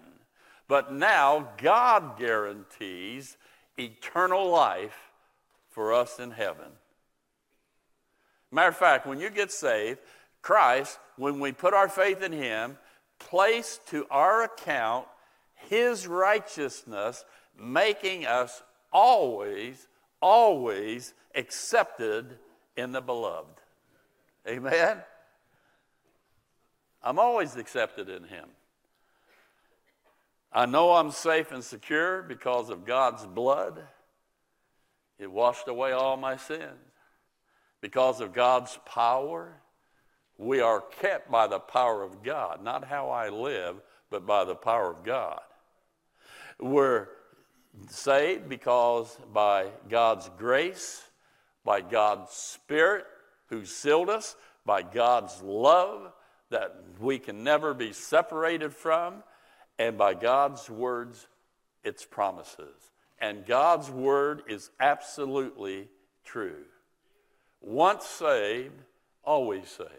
but 0.66 0.90
now 0.90 1.50
God 1.58 2.18
guarantees 2.18 3.36
eternal 3.78 4.50
life 4.50 5.12
for 5.68 5.92
us 5.92 6.18
in 6.18 6.30
heaven. 6.30 6.68
Matter 8.50 8.70
of 8.70 8.76
fact, 8.76 9.06
when 9.06 9.20
you 9.20 9.28
get 9.28 9.52
saved, 9.52 9.98
Christ, 10.40 10.98
when 11.16 11.40
we 11.40 11.52
put 11.52 11.74
our 11.74 11.90
faith 11.90 12.22
in 12.22 12.32
Him, 12.32 12.78
placed 13.18 13.86
to 13.88 14.06
our 14.10 14.44
account 14.44 15.06
His 15.54 16.06
righteousness, 16.06 17.22
making 17.58 18.24
us 18.24 18.62
always, 18.90 19.88
always 20.22 21.12
accepted 21.34 22.38
in 22.78 22.92
the 22.92 23.02
beloved. 23.02 23.60
Amen? 24.48 24.98
I'm 27.02 27.18
always 27.18 27.56
accepted 27.56 28.08
in 28.08 28.24
Him. 28.24 28.48
I 30.52 30.66
know 30.66 30.92
I'm 30.92 31.10
safe 31.10 31.50
and 31.50 31.64
secure 31.64 32.22
because 32.22 32.68
of 32.68 32.84
God's 32.84 33.26
blood. 33.26 33.82
It 35.18 35.30
washed 35.30 35.68
away 35.68 35.92
all 35.92 36.16
my 36.16 36.36
sins. 36.36 36.62
Because 37.80 38.20
of 38.20 38.32
God's 38.32 38.78
power, 38.84 39.60
we 40.38 40.60
are 40.60 40.80
kept 40.80 41.30
by 41.30 41.46
the 41.46 41.58
power 41.58 42.02
of 42.02 42.22
God, 42.22 42.62
not 42.62 42.84
how 42.84 43.10
I 43.10 43.28
live, 43.28 43.76
but 44.10 44.26
by 44.26 44.44
the 44.44 44.54
power 44.54 44.90
of 44.90 45.02
God. 45.02 45.40
We're 46.60 47.08
saved 47.88 48.48
because 48.48 49.18
by 49.32 49.68
God's 49.88 50.30
grace, 50.38 51.02
by 51.64 51.80
God's 51.80 52.30
Spirit 52.32 53.04
who 53.46 53.64
sealed 53.64 54.10
us, 54.10 54.36
by 54.64 54.82
God's 54.82 55.40
love 55.42 56.12
that 56.52 56.76
we 57.00 57.18
can 57.18 57.42
never 57.42 57.74
be 57.74 57.92
separated 57.92 58.72
from, 58.72 59.22
and 59.78 59.98
by 59.98 60.14
God's 60.14 60.70
words, 60.70 61.26
its 61.82 62.04
promises. 62.04 62.92
And 63.18 63.44
God's 63.44 63.90
word 63.90 64.42
is 64.48 64.70
absolutely 64.80 65.88
true. 66.24 66.64
Once 67.60 68.06
saved, 68.06 68.80
always 69.24 69.68
saved. 69.68 69.90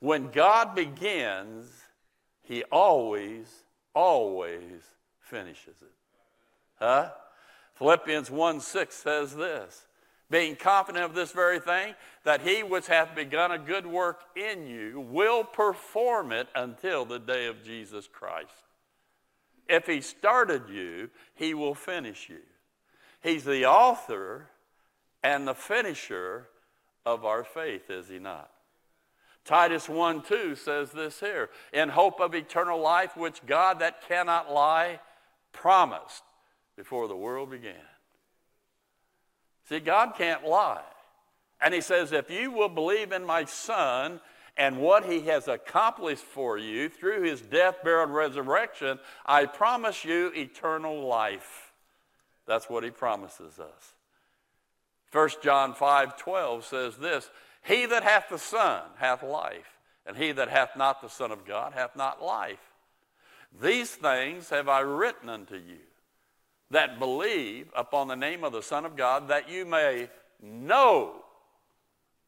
When 0.00 0.30
God 0.30 0.74
begins, 0.74 1.66
he 2.42 2.62
always, 2.64 3.64
always 3.94 4.82
finishes 5.20 5.76
it. 5.82 5.94
Huh? 6.78 7.10
Philippians 7.74 8.30
1 8.30 8.60
6 8.60 8.94
says 8.94 9.34
this 9.36 9.87
being 10.30 10.56
confident 10.56 11.04
of 11.04 11.14
this 11.14 11.32
very 11.32 11.58
thing, 11.58 11.94
that 12.24 12.42
he 12.42 12.62
which 12.62 12.86
hath 12.86 13.14
begun 13.14 13.50
a 13.50 13.58
good 13.58 13.86
work 13.86 14.20
in 14.36 14.66
you 14.66 15.00
will 15.00 15.42
perform 15.42 16.32
it 16.32 16.48
until 16.54 17.04
the 17.04 17.18
day 17.18 17.46
of 17.46 17.64
Jesus 17.64 18.06
Christ. 18.06 18.52
If 19.68 19.86
he 19.86 20.00
started 20.00 20.68
you, 20.70 21.10
he 21.34 21.54
will 21.54 21.74
finish 21.74 22.28
you. 22.28 22.40
He's 23.22 23.44
the 23.44 23.66
author 23.66 24.48
and 25.22 25.46
the 25.46 25.54
finisher 25.54 26.48
of 27.04 27.24
our 27.24 27.44
faith, 27.44 27.90
is 27.90 28.08
he 28.08 28.18
not? 28.18 28.50
Titus 29.44 29.88
1 29.88 30.22
2 30.22 30.54
says 30.54 30.92
this 30.92 31.20
here 31.20 31.48
in 31.72 31.88
hope 31.88 32.20
of 32.20 32.34
eternal 32.34 32.80
life, 32.80 33.16
which 33.16 33.44
God 33.46 33.78
that 33.80 34.06
cannot 34.06 34.52
lie 34.52 35.00
promised 35.52 36.22
before 36.76 37.08
the 37.08 37.16
world 37.16 37.50
began. 37.50 37.74
See, 39.68 39.80
God 39.80 40.14
can't 40.16 40.46
lie. 40.46 40.82
And 41.60 41.74
he 41.74 41.80
says, 41.80 42.12
if 42.12 42.30
you 42.30 42.50
will 42.50 42.68
believe 42.68 43.12
in 43.12 43.24
my 43.24 43.44
son 43.44 44.20
and 44.56 44.78
what 44.78 45.04
he 45.04 45.20
has 45.22 45.46
accomplished 45.46 46.22
for 46.22 46.56
you 46.56 46.88
through 46.88 47.22
his 47.22 47.40
death, 47.40 47.76
burial, 47.84 48.04
and 48.04 48.14
resurrection, 48.14 48.98
I 49.26 49.44
promise 49.44 50.04
you 50.04 50.32
eternal 50.34 51.06
life. 51.06 51.72
That's 52.46 52.70
what 52.70 52.82
he 52.82 52.90
promises 52.90 53.58
us. 53.58 53.94
1 55.12 55.28
John 55.42 55.74
5 55.74 56.16
12 56.16 56.64
says 56.64 56.96
this 56.96 57.30
He 57.62 57.86
that 57.86 58.02
hath 58.02 58.28
the 58.30 58.38
Son 58.38 58.82
hath 58.96 59.22
life, 59.22 59.78
and 60.06 60.16
he 60.16 60.32
that 60.32 60.48
hath 60.48 60.76
not 60.76 61.00
the 61.00 61.08
Son 61.08 61.30
of 61.30 61.46
God 61.46 61.72
hath 61.72 61.96
not 61.96 62.22
life. 62.22 62.58
These 63.60 63.90
things 63.90 64.50
have 64.50 64.68
I 64.68 64.80
written 64.80 65.28
unto 65.28 65.56
you 65.56 65.78
that 66.70 66.98
believe 66.98 67.68
upon 67.74 68.08
the 68.08 68.16
name 68.16 68.44
of 68.44 68.52
the 68.52 68.62
Son 68.62 68.84
of 68.84 68.96
God, 68.96 69.28
that 69.28 69.48
you 69.48 69.64
may 69.64 70.08
know 70.42 71.24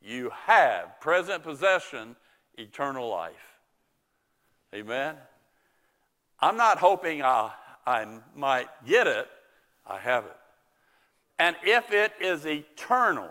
you 0.01 0.31
have 0.47 0.99
present 1.01 1.43
possession, 1.43 2.17
eternal 2.57 3.09
life. 3.09 3.35
Amen. 4.75 5.17
I'm 6.41 6.57
not 6.57 6.79
hoping 6.79 7.23
I, 7.23 7.53
I 7.87 8.07
might 8.35 8.69
get 8.87 9.07
it, 9.07 9.29
I 9.87 9.99
have 9.99 10.25
it. 10.25 10.37
And 11.39 11.57
if 11.63 11.93
it 11.93 12.13
is 12.21 12.47
eternal, 12.47 13.31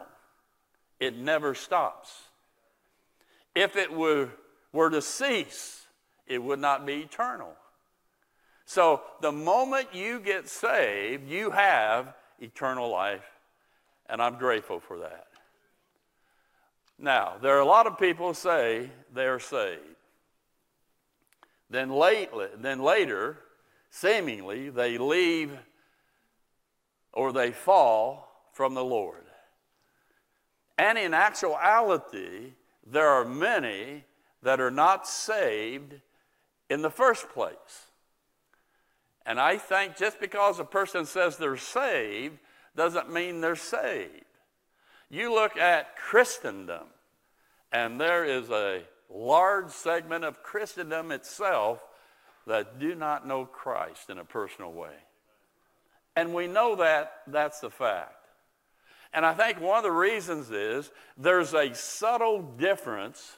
it 1.00 1.18
never 1.18 1.56
stops. 1.56 2.12
If 3.56 3.76
it 3.76 3.92
were, 3.92 4.30
were 4.74 4.90
to 4.90 5.02
cease, 5.02 5.86
it 6.28 6.42
would 6.42 6.60
not 6.60 6.86
be 6.86 6.98
eternal. 6.98 7.54
So 8.70 9.02
the 9.20 9.32
moment 9.32 9.96
you 9.96 10.20
get 10.20 10.48
saved, 10.48 11.28
you 11.28 11.50
have 11.50 12.14
eternal 12.40 12.88
life, 12.88 13.26
and 14.08 14.22
I'm 14.22 14.38
grateful 14.38 14.80
for 14.80 15.00
that. 15.00 15.26
Now, 17.00 17.38
there 17.42 17.58
are 17.58 17.62
a 17.62 17.66
lot 17.66 17.88
of 17.88 17.98
people 17.98 18.36
say 18.36 18.92
they're 19.12 19.40
saved. 19.40 19.82
Then, 21.72 21.90
lately, 21.90 22.46
then 22.60 22.78
later, 22.78 23.40
seemingly, 23.90 24.70
they 24.70 25.00
leave 25.00 25.58
or 27.12 27.34
they 27.34 27.52
fall 27.52 28.30
from 28.54 28.76
the 28.76 28.86
Lord. 28.86 29.26
And 30.78 30.96
in 31.00 31.16
actuality, 31.16 32.54
there 32.86 33.10
are 33.10 33.26
many 33.26 34.04
that 34.44 34.62
are 34.62 34.70
not 34.70 35.08
saved 35.08 35.96
in 36.70 36.84
the 36.84 36.92
first 36.92 37.30
place. 37.30 37.89
And 39.30 39.40
I 39.40 39.58
think 39.60 39.96
just 39.96 40.20
because 40.20 40.60
a 40.60 40.66
person 40.66 41.06
says 41.06 41.38
they're 41.38 41.56
saved 41.56 42.40
doesn't 42.76 43.14
mean 43.14 43.42
they're 43.42 43.56
saved. 43.56 44.26
You 45.08 45.32
look 45.32 45.56
at 45.56 45.96
Christendom, 45.96 46.88
and 47.72 48.02
there 48.02 48.26
is 48.26 48.50
a 48.50 48.82
large 49.08 49.70
segment 49.70 50.26
of 50.26 50.42
Christendom 50.42 51.12
itself 51.12 51.80
that 52.48 52.80
do 52.80 52.96
not 52.96 53.28
know 53.28 53.46
Christ 53.46 54.10
in 54.10 54.18
a 54.18 54.26
personal 54.26 54.72
way. 54.72 54.96
And 56.16 56.34
we 56.34 56.48
know 56.48 56.76
that 56.78 57.22
that's 57.28 57.60
the 57.60 57.70
fact. 57.70 58.26
And 59.14 59.24
I 59.24 59.36
think 59.36 59.62
one 59.62 59.78
of 59.78 59.84
the 59.84 59.92
reasons 59.92 60.50
is 60.50 60.90
there's 61.16 61.54
a 61.54 61.76
subtle 61.76 62.42
difference 62.42 63.38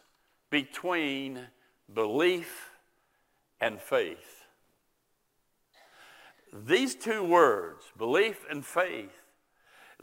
between 0.50 1.48
belief 1.94 2.70
and 3.60 3.78
faith. 3.78 4.41
These 6.54 6.96
two 6.96 7.24
words, 7.24 7.86
belief 7.98 8.46
and 8.50 8.66
faith, 8.66 9.22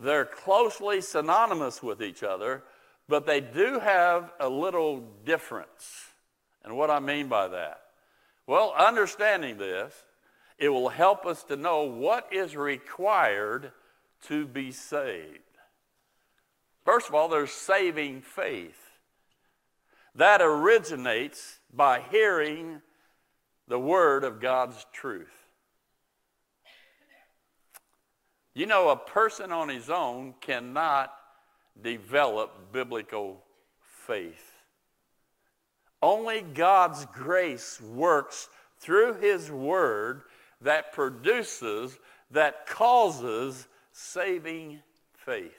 they're 0.01 0.25
closely 0.25 1.01
synonymous 1.01 1.83
with 1.83 2.03
each 2.03 2.23
other, 2.23 2.63
but 3.09 3.27
they 3.27 3.41
do 3.41 3.79
have 3.81 4.33
a 4.41 4.49
little 4.49 5.05
difference. 5.25 6.13
And 6.65 6.77
what 6.77 6.91
I 6.91 7.01
mean 7.01 7.29
by 7.29 7.49
that? 7.49 7.81
Well, 8.47 8.75
understanding 8.79 9.59
this, 9.59 9.93
it 10.59 10.69
will 10.71 10.89
help 10.89 11.27
us 11.27 11.43
to 11.45 11.57
know 11.57 11.83
what 11.83 12.33
is 12.33 12.57
required 12.57 13.73
to 14.27 14.47
be 14.47 14.73
saved. 14.73 15.39
First 16.85 17.09
of 17.09 17.15
all, 17.15 17.29
there's 17.29 17.51
saving 17.51 18.23
faith. 18.23 18.81
That 20.15 20.41
originates 20.41 21.61
by 21.73 22.01
hearing 22.11 22.81
the 23.69 23.79
word 23.79 24.25
of 24.25 24.41
God's 24.41 24.87
truth. 24.93 25.48
You 28.59 28.66
know, 28.66 28.88
a 28.88 28.97
person 28.97 29.53
on 29.53 29.68
his 29.68 29.88
own 29.88 30.35
cannot 30.40 31.14
develop 31.81 32.73
biblical 32.73 33.44
faith. 34.05 34.64
Only 36.03 36.40
God's 36.40 37.07
grace 37.14 37.81
works 37.81 38.49
through 38.81 39.21
his 39.21 39.49
word 39.49 40.23
that 40.61 40.92
produces, 40.92 42.01
that 42.33 42.66
causes 42.66 43.68
saving 43.92 44.81
faith. 45.14 45.53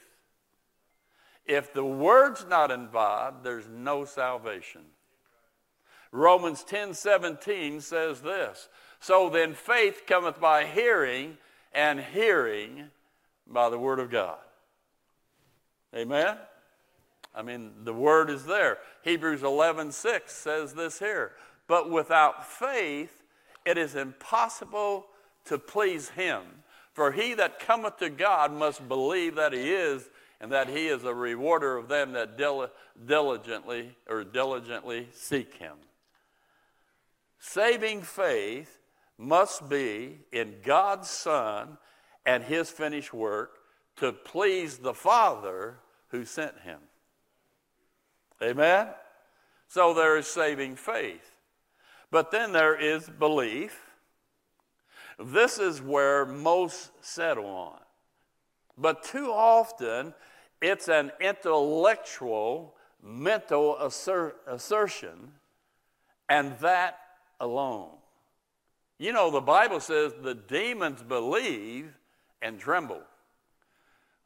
If 1.46 1.72
the 1.72 1.86
word's 1.86 2.44
not 2.50 2.70
involved, 2.70 3.44
there's 3.44 3.66
no 3.66 4.04
salvation. 4.04 4.82
Romans 6.12 6.64
10 6.64 6.92
17 6.92 7.80
says 7.80 8.20
this 8.20 8.68
So 9.00 9.30
then 9.30 9.54
faith 9.54 10.02
cometh 10.06 10.38
by 10.38 10.66
hearing, 10.66 11.38
and 11.72 12.00
hearing 12.00 12.90
by 13.46 13.68
the 13.68 13.78
Word 13.78 13.98
of 13.98 14.10
God. 14.10 14.38
Amen? 15.94 16.36
I 17.34 17.42
mean, 17.42 17.70
the 17.84 17.94
word 17.94 18.30
is 18.30 18.44
there. 18.44 18.78
Hebrews 19.02 19.42
11 19.42 19.92
6 19.92 20.32
says 20.32 20.74
this 20.74 20.98
here. 20.98 21.32
But 21.66 21.90
without 21.90 22.46
faith, 22.46 23.22
it 23.64 23.78
is 23.78 23.94
impossible 23.94 25.06
to 25.44 25.58
please 25.58 26.10
him. 26.10 26.42
For 26.92 27.12
he 27.12 27.34
that 27.34 27.60
cometh 27.60 27.98
to 27.98 28.10
God 28.10 28.52
must 28.52 28.88
believe 28.88 29.36
that 29.36 29.52
he 29.52 29.70
is, 29.70 30.10
and 30.40 30.50
that 30.50 30.68
he 30.68 30.88
is 30.88 31.04
a 31.04 31.14
rewarder 31.14 31.76
of 31.76 31.88
them 31.88 32.12
that 32.12 32.36
diligently 33.06 33.96
or 34.08 34.24
diligently 34.24 35.08
seek 35.12 35.54
him. 35.54 35.76
Saving 37.38 38.02
faith 38.02 38.79
must 39.20 39.68
be 39.68 40.18
in 40.32 40.56
God's 40.64 41.10
Son 41.10 41.76
and 42.24 42.42
his 42.42 42.70
finished 42.70 43.12
work 43.12 43.58
to 43.96 44.12
please 44.12 44.78
the 44.78 44.94
Father 44.94 45.76
who 46.08 46.24
sent 46.24 46.58
him. 46.60 46.78
Amen? 48.42 48.88
So 49.68 49.92
there 49.92 50.16
is 50.16 50.26
saving 50.26 50.76
faith. 50.76 51.32
But 52.10 52.30
then 52.30 52.52
there 52.52 52.74
is 52.74 53.10
belief. 53.10 53.78
This 55.18 55.58
is 55.58 55.82
where 55.82 56.24
most 56.24 56.90
settle 57.04 57.46
on. 57.46 57.78
But 58.78 59.04
too 59.04 59.30
often, 59.30 60.14
it's 60.62 60.88
an 60.88 61.12
intellectual, 61.20 62.74
mental 63.02 63.76
assert, 63.78 64.38
assertion, 64.46 65.32
and 66.26 66.58
that 66.60 66.98
alone. 67.38 67.99
You 69.00 69.14
know, 69.14 69.30
the 69.30 69.40
Bible 69.40 69.80
says 69.80 70.12
the 70.20 70.34
demons 70.34 71.02
believe 71.02 71.90
and 72.42 72.60
tremble. 72.60 73.00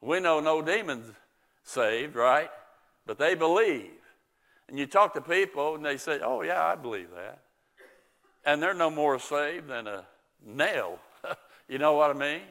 We 0.01 0.19
know 0.19 0.41
no 0.41 0.63
demons 0.63 1.13
saved, 1.63 2.17
right? 2.17 2.51
But 3.07 3.17
they 3.17 3.37
believe. 3.37 3.93
And 4.69 4.77
you 4.77 4.87
talk 4.87 5.15
to 5.15 5.21
people 5.21 5.77
and 5.77 5.87
they 5.87 5.97
say, 5.97 6.19
Oh, 6.25 6.43
yeah, 6.43 6.61
I 6.61 6.75
believe 6.75 7.11
that. 7.15 7.39
And 8.45 8.61
they're 8.61 8.75
no 8.75 8.91
more 8.91 9.21
saved 9.21 9.69
than 9.69 9.87
a 9.87 10.05
nail. 10.45 10.99
you 11.69 11.79
know 11.79 11.93
what 11.93 12.11
I 12.11 12.19
mean? 12.19 12.43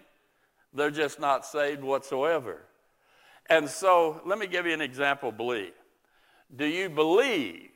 They're 0.74 0.92
just 0.92 1.20
not 1.20 1.46
saved 1.46 1.84
whatsoever. 1.84 2.62
And 3.50 3.70
so 3.70 4.22
let 4.26 4.40
me 4.40 4.48
give 4.48 4.66
you 4.66 4.74
an 4.74 4.82
example 4.82 5.34
believe. 5.34 5.74
Do 6.56 6.66
you 6.66 6.90
believe 6.90 7.70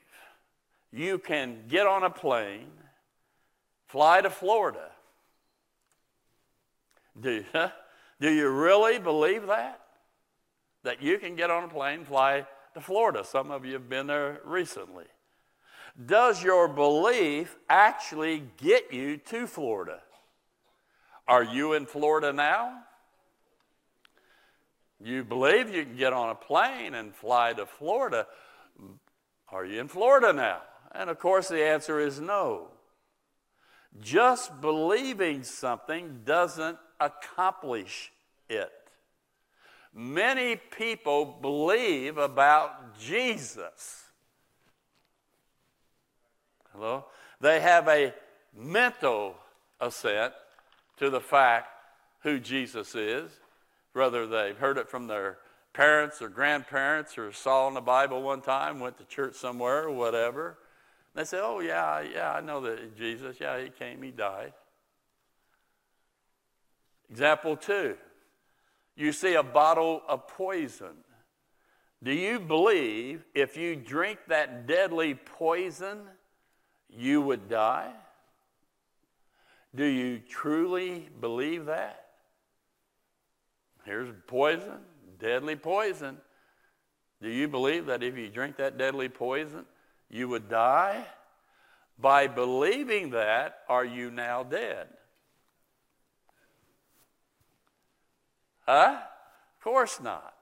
you 0.93 1.19
can 1.19 1.63
get 1.67 1.86
on 1.86 2.03
a 2.03 2.10
plane, 2.10 2.69
fly 3.88 4.21
to 4.21 4.30
Florida? 4.30 4.91
Do 7.19 7.32
you, 7.32 7.45
do 8.21 8.32
you 8.32 8.50
really 8.50 9.00
believe 9.00 9.47
that? 9.47 9.82
That 10.84 11.02
you 11.02 11.17
can 11.17 11.36
get 11.36 11.50
on 11.50 11.63
a 11.63 11.67
plane, 11.67 12.06
fly 12.06 12.45
to 12.73 12.82
Florida? 12.82 13.23
Some 13.26 13.52
of 13.52 13.65
you 13.65 13.73
have 13.73 13.89
been 13.89 14.08
there 14.08 14.39
recently. 14.45 15.06
Does 16.06 16.43
your 16.43 16.67
belief 16.67 17.56
actually 17.69 18.43
get 18.58 18.93
you 18.93 19.17
to 19.17 19.47
Florida? 19.47 20.00
Are 21.28 21.43
you 21.43 21.73
in 21.73 21.86
Florida 21.88 22.32
now? 22.32 22.84
You 25.04 25.23
believe 25.23 25.73
you 25.73 25.84
can 25.84 25.97
get 25.97 26.13
on 26.13 26.30
a 26.30 26.36
plane 26.36 26.93
and 26.93 27.13
fly 27.13 27.54
to 27.54 27.65
Florida. 27.65 28.28
Are 29.50 29.65
you 29.65 29.80
in 29.80 29.88
Florida 29.88 30.34
now? 30.34 30.62
And 30.91 31.10
of 31.10 31.19
course, 31.19 31.47
the 31.47 31.63
answer 31.63 32.00
is 32.00 32.19
no. 32.19 32.69
Just 34.02 34.62
believing 34.62 35.43
something 35.43 36.21
doesn't 36.26 36.78
accomplish 37.00 38.12
it. 38.50 38.71
Many 39.93 40.56
people 40.56 41.38
believe 41.41 42.17
about 42.17 43.00
Jesus. 43.00 44.04
Hello? 46.71 47.06
They 47.41 47.60
have 47.60 47.88
a 47.88 48.13
mental 48.56 49.36
assent 49.80 50.34
to 50.97 51.10
the 51.10 51.21
fact 51.21 51.69
who 52.21 52.39
Jesus 52.39 52.93
is, 52.95 53.32
whether 53.93 54.28
they've 54.28 54.58
heard 54.58 54.78
it 54.78 54.89
from 54.89 55.08
their 55.08 55.38
parents 55.73 56.21
or 56.21 56.30
grandparents 56.30 57.17
or 57.17 57.32
saw 57.32 57.67
in 57.67 57.73
the 57.73 57.82
Bible 57.82 58.21
one 58.21 58.41
time, 58.41 58.80
went 58.80 58.97
to 58.97 59.06
church 59.06 59.36
somewhere 59.36 59.84
or 59.84 59.91
whatever. 59.91 60.58
They 61.17 61.23
say, 61.23 61.39
Oh, 61.41 61.62
yeah, 61.62 62.01
yeah, 62.01 62.32
I 62.32 62.41
know 62.41 62.62
that 62.62 62.95
Jesus. 62.95 63.38
Yeah, 63.41 63.60
he 63.60 63.69
came, 63.69 64.03
he 64.03 64.12
died. 64.12 64.53
Example 67.10 67.58
two 67.58 67.97
you 68.95 69.12
see 69.12 69.36
a 69.36 69.43
bottle 69.43 70.01
of 70.08 70.27
poison. 70.27 70.95
Do 72.03 72.12
you 72.12 72.39
believe 72.39 73.23
if 73.36 73.56
you 73.56 73.75
drink 73.75 74.17
that 74.27 74.65
deadly 74.67 75.13
poison, 75.13 75.99
you 76.89 77.21
would 77.21 77.47
die? 77.47 77.91
Do 79.75 79.86
you 79.86 80.19
truly 80.19 81.10
believe 81.21 81.65
that? 81.65 82.06
Here's 83.86 84.10
poison, 84.25 84.80
deadly 85.19 85.56
poison. 85.56 86.17
Do 87.21 87.30
you 87.30 87.47
believe 87.47 87.86
that 87.88 88.01
if 88.01 88.17
you 88.17 88.30
drink 88.30 88.58
that 88.58 88.80
deadly 88.80 89.10
poison, 89.10 89.65
you 90.09 90.27
would 90.27 90.49
die? 90.49 91.05
By 91.99 92.27
believing 92.27 93.11
that, 93.11 93.59
are 93.67 93.85
you 93.85 94.11
now 94.11 94.43
dead? 94.43 94.87
Huh? 98.67 98.97
Of 99.57 99.63
course 99.63 99.99
not. 100.01 100.33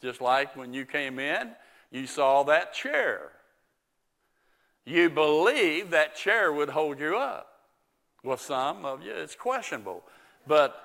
Just 0.00 0.20
like 0.20 0.56
when 0.56 0.72
you 0.72 0.84
came 0.84 1.18
in, 1.18 1.50
you 1.90 2.06
saw 2.06 2.42
that 2.44 2.72
chair. 2.74 3.32
You 4.84 5.10
believe 5.10 5.90
that 5.90 6.16
chair 6.16 6.52
would 6.52 6.70
hold 6.70 6.98
you 6.98 7.16
up. 7.16 7.48
Well, 8.24 8.36
some 8.36 8.84
of 8.84 9.02
you, 9.02 9.12
it's 9.12 9.34
questionable. 9.34 10.02
But 10.46 10.80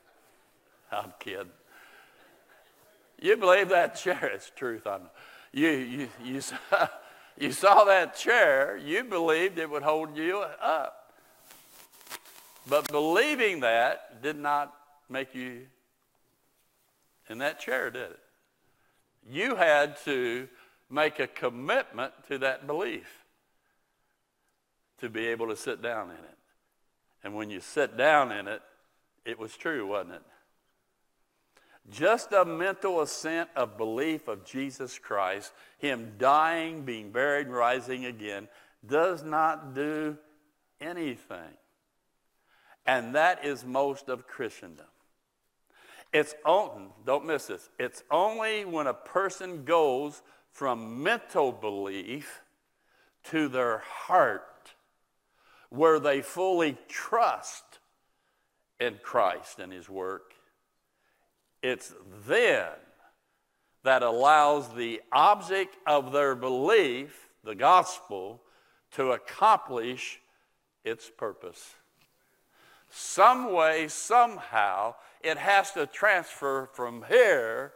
I'm 0.92 1.12
kidding. 1.18 1.50
You 3.20 3.36
believe 3.36 3.68
that 3.70 3.96
chair, 3.96 4.30
it's 4.34 4.50
truth. 4.54 4.86
I 4.86 4.98
know. 4.98 5.10
You, 5.54 5.68
you, 5.68 6.08
you, 6.24 6.40
saw, 6.40 6.56
you 7.38 7.52
saw 7.52 7.84
that 7.84 8.16
chair, 8.16 8.76
you 8.76 9.04
believed 9.04 9.58
it 9.58 9.70
would 9.70 9.84
hold 9.84 10.16
you 10.16 10.38
up. 10.60 11.12
But 12.68 12.90
believing 12.90 13.60
that 13.60 14.20
did 14.20 14.36
not 14.36 14.74
make 15.08 15.32
you 15.32 15.66
in 17.28 17.38
that 17.38 17.60
chair, 17.60 17.90
did 17.90 18.10
it? 18.10 18.18
You 19.30 19.54
had 19.54 19.96
to 20.04 20.48
make 20.90 21.20
a 21.20 21.28
commitment 21.28 22.12
to 22.28 22.38
that 22.38 22.66
belief 22.66 23.24
to 24.98 25.08
be 25.08 25.26
able 25.28 25.48
to 25.48 25.56
sit 25.56 25.80
down 25.80 26.10
in 26.10 26.16
it. 26.16 26.38
And 27.22 27.34
when 27.34 27.48
you 27.48 27.60
sit 27.60 27.96
down 27.96 28.32
in 28.32 28.48
it, 28.48 28.60
it 29.24 29.38
was 29.38 29.56
true, 29.56 29.86
wasn't 29.86 30.14
it? 30.14 30.22
Just 31.90 32.32
a 32.32 32.44
mental 32.44 33.02
assent 33.02 33.50
of 33.54 33.76
belief 33.76 34.26
of 34.26 34.44
Jesus 34.44 34.98
Christ, 34.98 35.52
Him 35.78 36.12
dying, 36.18 36.82
being 36.84 37.10
buried, 37.10 37.46
and 37.46 37.54
rising 37.54 38.06
again, 38.06 38.48
does 38.86 39.22
not 39.22 39.74
do 39.74 40.16
anything. 40.80 41.56
And 42.86 43.14
that 43.14 43.44
is 43.44 43.64
most 43.64 44.08
of 44.08 44.26
Christendom. 44.26 44.86
It's 46.12 46.34
on, 46.44 46.90
don't 47.04 47.26
miss 47.26 47.46
this. 47.46 47.68
It's 47.78 48.02
only 48.10 48.64
when 48.64 48.86
a 48.86 48.94
person 48.94 49.64
goes 49.64 50.22
from 50.52 51.02
mental 51.02 51.50
belief 51.50 52.42
to 53.24 53.48
their 53.48 53.78
heart 53.78 54.74
where 55.70 55.98
they 55.98 56.22
fully 56.22 56.78
trust 56.88 57.80
in 58.78 59.00
Christ 59.02 59.58
and 59.58 59.72
His 59.72 59.88
work. 59.88 60.33
It's 61.64 61.94
then 62.26 62.68
that 63.82 64.02
allows 64.02 64.72
the 64.74 65.00
object 65.10 65.76
of 65.86 66.12
their 66.12 66.36
belief, 66.36 67.28
the 67.42 67.54
gospel, 67.54 68.40
to 68.92 69.12
accomplish 69.12 70.20
its 70.84 71.10
purpose 71.10 71.74
some 72.94 73.52
way, 73.52 73.88
somehow, 73.88 74.94
it 75.20 75.36
has 75.36 75.72
to 75.72 75.86
transfer 75.86 76.68
from 76.72 77.04
here 77.08 77.72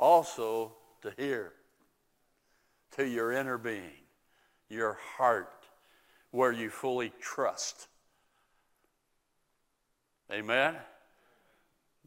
also 0.00 0.72
to 1.02 1.12
here, 1.16 1.52
to 2.96 3.06
your 3.06 3.32
inner 3.32 3.56
being, 3.56 4.02
your 4.68 4.98
heart, 5.16 5.66
where 6.32 6.50
you 6.50 6.70
fully 6.70 7.12
trust. 7.20 7.86
Amen? 10.32 10.74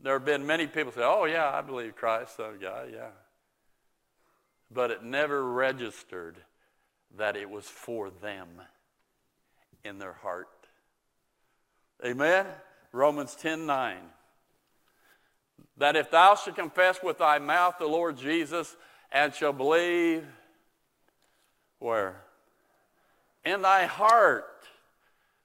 There 0.03 0.13
have 0.13 0.25
been 0.25 0.45
many 0.45 0.67
people 0.67 0.91
say, 0.91 1.03
Oh, 1.03 1.25
yeah, 1.25 1.49
I 1.49 1.61
believe 1.61 1.95
Christ, 1.95 2.37
Son 2.37 2.55
of 2.55 2.61
God, 2.61 2.89
yeah. 2.91 3.09
But 4.73 4.91
it 4.91 5.03
never 5.03 5.43
registered 5.43 6.37
that 7.17 7.35
it 7.35 7.49
was 7.49 7.65
for 7.65 8.09
them 8.09 8.47
in 9.83 9.99
their 9.99 10.13
heart. 10.13 10.47
Amen? 12.05 12.45
Romans 12.91 13.35
10 13.35 13.65
9. 13.65 13.97
that 15.77 15.95
if 15.95 16.11
thou 16.11 16.35
shalt 16.35 16.55
confess 16.55 16.99
with 17.03 17.19
thy 17.19 17.39
mouth 17.39 17.75
the 17.79 17.87
Lord 17.87 18.17
Jesus 18.17 18.75
and 19.11 19.33
shall 19.33 19.53
believe, 19.53 20.25
where? 21.79 22.21
In 23.43 23.61
thy 23.61 23.85
heart 23.85 24.45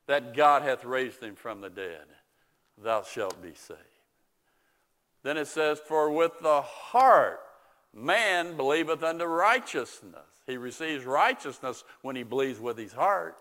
that 0.07 0.35
God 0.35 0.63
hath 0.63 0.85
raised 0.85 1.23
him 1.23 1.35
from 1.35 1.61
the 1.61 1.71
dead, 1.71 2.05
thou 2.83 3.03
shalt 3.03 3.43
be 3.43 3.55
saved. 3.55 3.96
Then 5.27 5.39
it 5.39 5.49
says, 5.49 5.81
For 5.81 6.09
with 6.09 6.39
the 6.41 6.63
heart 6.63 7.41
man 7.93 8.57
believeth 8.57 9.03
unto 9.03 9.25
righteousness. 9.25 10.23
He 10.47 10.57
receives 10.57 11.05
righteousness 11.05 11.83
when 12.03 12.15
he 12.15 12.23
believes 12.23 12.61
with 12.61 12.79
his 12.79 12.93
heart, 12.93 13.37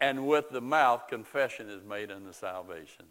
and 0.00 0.26
with 0.26 0.48
the 0.48 0.62
mouth 0.62 1.08
confession 1.08 1.68
is 1.68 1.84
made 1.84 2.10
unto 2.10 2.32
salvation. 2.32 3.04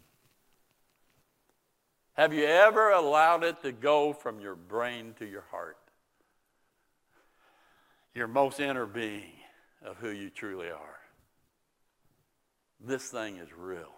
Have 2.14 2.34
you 2.34 2.44
ever 2.44 2.90
allowed 2.90 3.44
it 3.44 3.62
to 3.62 3.70
go 3.70 4.12
from 4.12 4.40
your 4.40 4.56
brain 4.56 5.14
to 5.20 5.24
your 5.24 5.44
heart? 5.52 5.78
Your 8.16 8.26
most 8.26 8.58
inner 8.58 8.84
being 8.84 9.30
of 9.80 9.98
who 9.98 10.10
you 10.10 10.28
truly 10.28 10.70
are. 10.70 10.98
This 12.80 13.04
thing 13.04 13.36
is 13.36 13.52
real, 13.56 13.94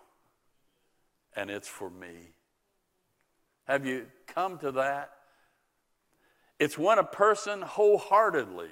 and 1.35 1.49
it's 1.49 1.69
for 1.69 1.89
me. 1.89 2.34
Have 3.67 3.87
you 3.87 4.07
come 4.27 4.59
to 4.59 4.73
that? 4.73 5.11
It's 6.59 6.79
when 6.79 6.99
a 6.99 7.05
person 7.05 7.63
wholeheartedly, 7.63 8.71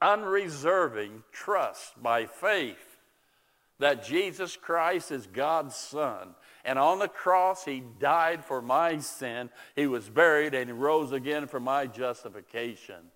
unreserving, 0.00 1.22
trusts 1.32 1.92
by 2.00 2.26
faith 2.26 2.98
that 3.78 4.04
Jesus 4.04 4.56
Christ 4.56 5.12
is 5.12 5.26
God's 5.26 5.76
Son 5.76 6.34
and 6.64 6.78
on 6.78 6.98
the 6.98 7.08
cross, 7.08 7.64
he 7.64 7.82
died 7.98 8.44
for 8.44 8.62
my 8.62 8.98
sin. 8.98 9.50
He 9.74 9.86
was 9.86 10.08
buried 10.08 10.54
and 10.54 10.68
he 10.68 10.72
rose 10.72 11.12
again 11.12 11.46
for 11.48 11.58
my 11.58 11.86
justification. 11.86 13.10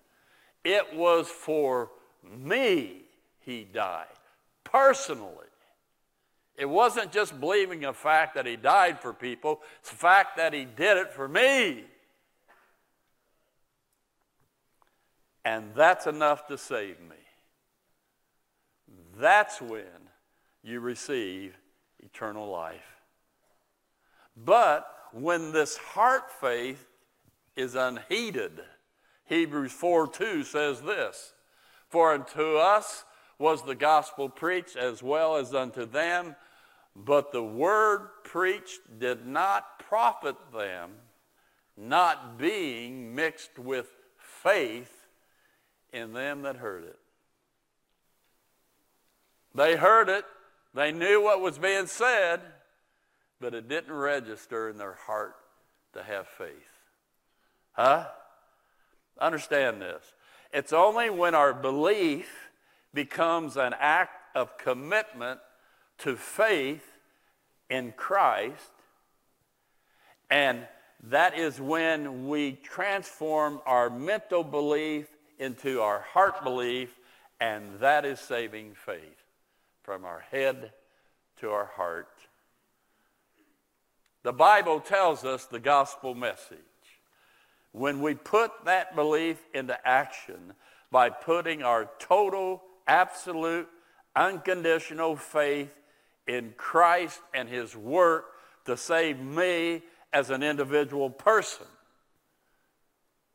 It 0.63 0.95
was 0.95 1.29
for 1.29 1.91
me 2.23 3.03
he 3.39 3.63
died, 3.63 4.07
personally. 4.65 5.47
It 6.57 6.67
wasn't 6.67 7.11
just 7.11 7.39
believing 7.39 7.85
a 7.85 7.93
fact 7.93 8.35
that 8.35 8.47
he 8.47 8.55
died 8.55 8.99
for 8.99 9.13
people, 9.13 9.61
it's 9.79 9.91
the 9.91 9.95
fact 9.95 10.37
that 10.37 10.53
he 10.53 10.65
did 10.65 10.97
it 10.97 11.13
for 11.13 11.27
me. 11.27 11.85
And 15.45 15.71
that's 15.75 16.07
enough 16.07 16.47
to 16.47 16.57
save 16.57 16.99
me. 16.99 17.15
That's 19.17 19.61
when 19.61 20.09
you 20.61 20.81
receive 20.81 21.55
eternal 21.99 22.49
life. 22.49 22.97
But 24.35 24.85
when 25.13 25.53
this 25.53 25.77
heart 25.77 26.29
faith 26.29 26.85
is 27.55 27.75
unheeded, 27.75 28.59
Hebrews 29.25 29.71
4 29.71 30.07
2 30.07 30.43
says 30.43 30.81
this 30.81 31.33
For 31.87 32.13
unto 32.13 32.57
us 32.57 33.05
was 33.39 33.63
the 33.63 33.75
gospel 33.75 34.29
preached 34.29 34.75
as 34.75 35.01
well 35.01 35.35
as 35.35 35.53
unto 35.53 35.85
them, 35.85 36.35
but 37.05 37.31
the 37.31 37.43
word 37.43 38.09
preached 38.23 38.99
did 38.99 39.25
not 39.25 39.79
profit 39.79 40.35
them, 40.53 40.91
not 41.77 42.37
being 42.37 43.13
mixed 43.15 43.57
with 43.57 43.87
faith 44.17 45.07
in 45.93 46.13
them 46.13 46.41
that 46.41 46.57
heard 46.57 46.83
it. 46.83 46.99
They 49.55 49.75
heard 49.75 50.09
it, 50.09 50.25
they 50.73 50.91
knew 50.91 51.21
what 51.21 51.41
was 51.41 51.57
being 51.57 51.87
said 51.87 52.41
but 53.39 53.53
it 53.53 53.67
didn't 53.67 53.93
register 53.93 54.69
in 54.69 54.77
their 54.77 54.93
heart 55.05 55.35
to 55.93 56.03
have 56.03 56.27
faith. 56.27 56.49
Huh? 57.73 58.07
Understand 59.19 59.81
this. 59.81 60.03
It's 60.53 60.73
only 60.73 61.09
when 61.09 61.35
our 61.35 61.53
belief 61.53 62.49
becomes 62.93 63.57
an 63.57 63.75
act 63.79 64.35
of 64.35 64.57
commitment 64.57 65.39
to 65.99 66.15
faith 66.15 66.85
in 67.69 67.93
Christ, 67.93 68.71
and 70.29 70.67
that 71.03 71.37
is 71.37 71.59
when 71.59 72.27
we 72.27 72.53
transform 72.53 73.61
our 73.65 73.89
mental 73.89 74.43
belief 74.43 75.07
into 75.39 75.81
our 75.81 76.01
heart 76.01 76.43
belief, 76.43 76.97
and 77.39 77.79
that 77.79 78.05
is 78.05 78.19
saving 78.19 78.73
faith 78.73 79.23
from 79.83 80.05
our 80.05 80.25
head 80.31 80.71
to 81.39 81.49
our 81.49 81.67
heart 81.75 82.09
the 84.27 84.33
Bible 84.33 84.81
tells 84.81 85.23
us 85.23 85.45
the 85.45 85.57
gospel 85.57 86.13
message. 86.13 86.57
When 87.71 88.01
we 88.01 88.13
put 88.13 88.51
that 88.65 88.93
belief 88.93 89.41
into 89.53 89.87
action 89.87 90.51
by 90.91 91.09
putting 91.11 91.63
our 91.63 91.89
total, 91.97 92.61
absolute, 92.87 93.69
unconditional 94.17 95.15
faith 95.15 95.79
in 96.27 96.53
Christ 96.57 97.19
and 97.33 97.47
His 97.47 97.75
work 97.75 98.25
to 98.65 98.77
save 98.77 99.19
me 99.19 99.81
as 100.13 100.29
an 100.29 100.43
individual 100.43 101.09
person, 101.09 101.67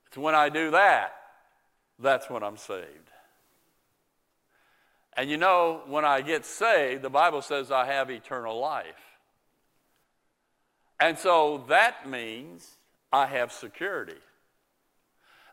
it's 0.07 0.19
when 0.19 0.35
I 0.35 0.49
do 0.49 0.73
that, 0.73 1.15
that's 1.99 2.29
when 2.29 2.43
I'm 2.43 2.57
saved. 2.57 2.87
And 5.15 5.31
you 5.31 5.37
know, 5.37 5.83
when 5.87 6.05
I 6.05 6.23
get 6.23 6.45
saved, 6.45 7.03
the 7.03 7.11
Bible 7.11 7.43
says 7.43 7.71
I 7.71 7.87
have 7.87 8.11
eternal 8.11 8.59
life. 8.59 9.19
And 10.99 11.19
so 11.19 11.65
that 11.69 12.09
means 12.09 12.77
I 13.13 13.27
have 13.27 13.53
security. 13.53 14.21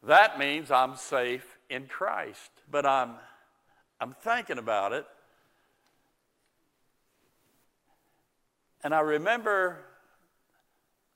That 0.04 0.40
means 0.40 0.72
I'm 0.72 0.96
safe 0.96 1.58
in 1.70 1.88
Christ. 1.88 2.52
But 2.72 2.86
I'm, 2.86 3.16
I'm 4.00 4.14
thinking 4.22 4.58
about 4.58 4.94
it. 4.94 5.06
And 8.84 8.94
I 8.94 9.02
remember 9.02 9.80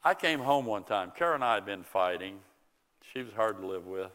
I 0.04 0.14
came 0.14 0.40
home 0.40 0.66
one 0.66 0.84
time. 0.84 1.12
Kara 1.18 1.36
and 1.36 1.44
I 1.44 1.56
had 1.56 1.66
been 1.66 1.84
fighting. 1.84 2.40
She 3.14 3.22
was 3.22 3.34
hard 3.34 3.60
to 3.60 3.66
live 3.66 3.88
with. 3.88 4.12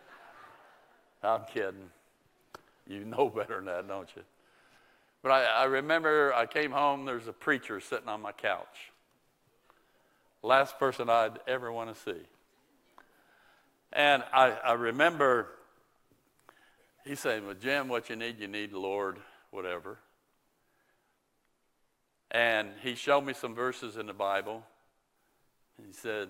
I'm 1.22 1.42
kidding. 1.52 1.90
You 2.86 3.04
know 3.04 3.28
better 3.28 3.56
than 3.56 3.64
that, 3.66 3.88
don't 3.88 4.08
you? 4.14 4.22
But 5.22 5.32
I, 5.32 5.44
I 5.44 5.64
remember 5.64 6.32
I 6.34 6.46
came 6.46 6.72
home, 6.72 7.04
there's 7.04 7.28
a 7.28 7.32
preacher 7.32 7.80
sitting 7.80 8.08
on 8.08 8.20
my 8.20 8.32
couch. 8.32 8.92
Last 10.42 10.78
person 10.78 11.08
I'd 11.08 11.38
ever 11.46 11.70
want 11.72 11.94
to 11.94 12.00
see. 12.00 12.20
And 13.92 14.24
I, 14.32 14.50
I 14.50 14.72
remember 14.72 15.48
he 17.04 17.14
saying, 17.14 17.46
Well, 17.46 17.54
Jim, 17.54 17.88
what 17.88 18.10
you 18.10 18.16
need, 18.16 18.40
you 18.40 18.48
need 18.48 18.72
the 18.72 18.78
Lord, 18.78 19.18
whatever. 19.50 19.98
And 22.32 22.70
he 22.82 22.94
showed 22.94 23.24
me 23.24 23.34
some 23.34 23.54
verses 23.54 23.98
in 23.98 24.06
the 24.06 24.14
Bible. 24.14 24.62
He 25.86 25.92
said, 25.92 26.28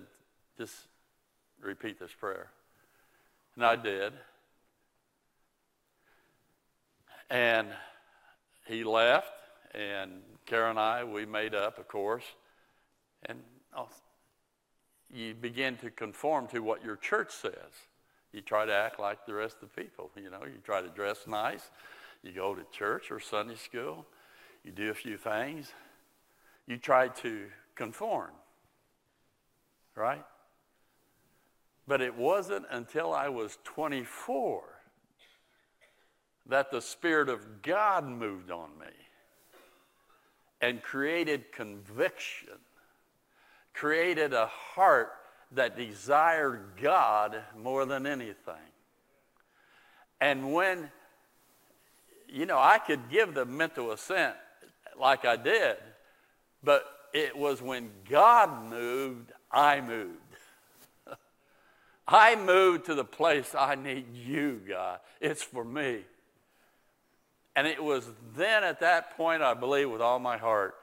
Just 0.57 0.75
repeat 1.61 1.97
this 1.99 2.11
prayer. 2.11 2.49
And 3.55 3.65
I 3.65 3.77
did. 3.77 4.13
And 7.29 7.69
he 8.67 8.83
left, 8.83 9.31
and 9.73 10.11
Kara 10.45 10.69
and 10.69 10.79
I, 10.79 11.03
we 11.03 11.25
made 11.25 11.55
up, 11.55 11.79
of 11.79 11.87
course. 11.87 12.25
And 13.25 13.39
you 15.13 15.33
begin 15.35 15.77
to 15.77 15.89
conform 15.89 16.47
to 16.47 16.59
what 16.59 16.83
your 16.83 16.97
church 16.97 17.31
says. 17.31 17.53
You 18.33 18.41
try 18.41 18.65
to 18.65 18.73
act 18.73 18.99
like 18.99 19.25
the 19.25 19.33
rest 19.33 19.57
of 19.61 19.69
the 19.73 19.83
people. 19.83 20.11
You 20.15 20.29
know, 20.29 20.43
you 20.43 20.59
try 20.65 20.81
to 20.81 20.89
dress 20.89 21.27
nice. 21.27 21.69
You 22.23 22.31
go 22.31 22.55
to 22.55 22.63
church 22.71 23.11
or 23.11 23.19
Sunday 23.19 23.55
school. 23.55 24.05
You 24.63 24.71
do 24.71 24.89
a 24.89 24.93
few 24.93 25.17
things. 25.17 25.71
You 26.67 26.77
try 26.77 27.09
to 27.09 27.47
conform. 27.75 28.31
Right? 29.95 30.23
But 31.87 32.01
it 32.01 32.15
wasn't 32.15 32.65
until 32.71 33.13
I 33.13 33.29
was 33.29 33.57
24 33.63 34.63
that 36.47 36.71
the 36.71 36.81
Spirit 36.81 37.29
of 37.29 37.61
God 37.61 38.05
moved 38.05 38.51
on 38.51 38.69
me 38.79 38.87
and 40.61 40.81
created 40.81 41.51
conviction, 41.51 42.57
created 43.73 44.33
a 44.33 44.47
heart 44.47 45.11
that 45.51 45.77
desired 45.77 46.71
God 46.81 47.37
more 47.57 47.85
than 47.85 48.07
anything. 48.07 48.55
And 50.19 50.53
when, 50.53 50.89
you 52.27 52.45
know, 52.45 52.57
I 52.57 52.77
could 52.77 53.09
give 53.09 53.33
the 53.33 53.45
mental 53.45 53.91
assent 53.91 54.35
like 54.97 55.25
I 55.25 55.35
did, 55.35 55.77
but 56.63 56.85
it 57.13 57.37
was 57.37 57.61
when 57.61 57.89
God 58.09 58.69
moved, 58.69 59.31
I 59.51 59.81
moved. 59.81 60.17
I 62.07 62.35
moved 62.35 62.85
to 62.85 62.95
the 62.95 63.05
place 63.05 63.53
I 63.57 63.75
need 63.75 64.13
you, 64.13 64.61
God. 64.67 64.99
It's 65.21 65.43
for 65.43 65.63
me. 65.63 66.01
And 67.55 67.67
it 67.67 67.83
was 67.83 68.09
then 68.35 68.63
at 68.63 68.79
that 68.79 69.15
point, 69.15 69.43
I 69.43 69.53
believe 69.53 69.89
with 69.89 70.01
all 70.01 70.19
my 70.19 70.37
heart, 70.37 70.75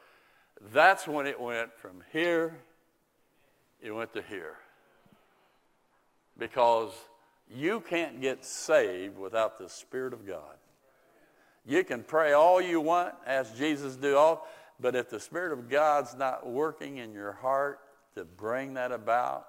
that's 0.72 1.08
when 1.08 1.26
it 1.26 1.40
went 1.40 1.72
from 1.78 2.02
here 2.12 2.54
It 3.82 3.90
went 3.90 4.12
to 4.12 4.22
here. 4.22 4.56
Because 6.38 6.92
you 7.52 7.80
can't 7.80 8.20
get 8.20 8.44
saved 8.44 9.18
without 9.18 9.58
the 9.58 9.68
Spirit 9.68 10.12
of 10.12 10.26
God. 10.26 10.56
You 11.66 11.84
can 11.84 12.02
pray 12.02 12.32
all 12.32 12.60
you 12.60 12.80
want, 12.80 13.14
ask 13.26 13.56
Jesus 13.56 13.96
do 13.96 14.16
all, 14.16 14.46
but 14.80 14.96
if 14.96 15.10
the 15.10 15.20
Spirit 15.20 15.52
of 15.52 15.68
God's 15.68 16.14
not 16.14 16.48
working 16.48 16.98
in 16.98 17.12
your 17.12 17.32
heart 17.32 17.80
to 18.14 18.24
bring 18.24 18.74
that 18.74 18.92
about, 18.92 19.46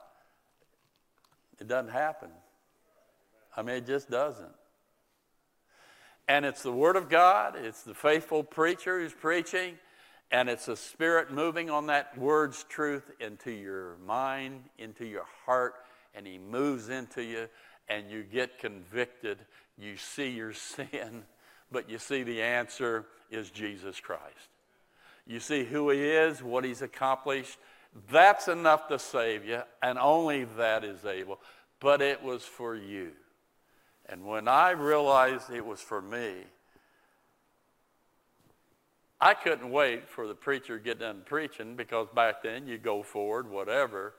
it 1.60 1.67
doesn't 1.67 1.91
happen. 1.91 2.30
I 3.56 3.62
mean, 3.62 3.76
it 3.78 3.86
just 3.86 4.10
doesn't. 4.10 4.54
And 6.28 6.46
it's 6.46 6.63
the 6.63 6.72
Word 6.72 6.96
of 6.96 7.10
God, 7.10 7.56
it's 7.58 7.84
the 7.84 7.94
faithful 7.94 8.44
preacher 8.44 9.00
who's 9.00 9.13
preaching, 9.13 9.78
and 10.32 10.50
it's 10.50 10.65
the 10.65 10.78
Spirit 10.78 11.32
moving 11.32 11.70
on 11.70 11.88
that 11.88 12.17
Word's 12.17 12.63
truth 12.63 13.12
into 13.20 13.52
your 13.52 13.98
mind, 14.06 14.63
into 14.78 15.06
your 15.06 15.26
heart, 15.46 15.76
and 16.15 16.26
He 16.26 16.38
moves 16.38 16.89
into 16.89 17.24
you, 17.24 17.48
and 17.89 18.10
you 18.10 18.24
get 18.24 18.60
convicted. 18.60 19.39
You 19.78 19.98
see 19.98 20.30
your 20.30 20.54
sin, 20.54 21.24
but 21.72 21.89
you 21.89 21.98
see 21.98 22.24
the 22.24 22.41
answer 22.41 23.06
is 23.30 23.50
Jesus 23.50 24.00
Christ. 24.00 24.50
You 25.26 25.40
see 25.40 25.64
who 25.64 25.90
He 25.90 26.00
is, 26.00 26.42
what 26.44 26.64
He's 26.64 26.82
accomplished. 26.82 27.58
That's 28.10 28.48
enough 28.48 28.88
to 28.88 29.00
save 29.00 29.46
you, 29.46 29.62
and 29.82 30.00
only 30.00 30.46
that 30.58 30.84
is 30.84 31.06
able. 31.06 31.40
But 31.80 32.02
it 32.02 32.24
was 32.24 32.44
for 32.44 32.76
you. 32.76 33.12
And 34.08 34.26
when 34.26 34.48
I 34.48 34.72
realized 34.72 35.50
it 35.50 35.66
was 35.66 35.82
for 35.82 36.02
me, 36.02 36.34
I 39.20 39.36
couldn't 39.36 39.70
wait 39.70 40.10
for 40.10 40.28
the 40.28 40.34
preacher 40.34 40.80
to 40.80 40.84
get 40.84 41.00
done 41.00 41.22
preaching 41.26 41.76
because 41.76 42.08
back 42.14 42.42
then 42.42 42.68
you 42.68 42.80
go 42.80 43.04
forward, 43.04 43.50
whatever. 43.50 44.16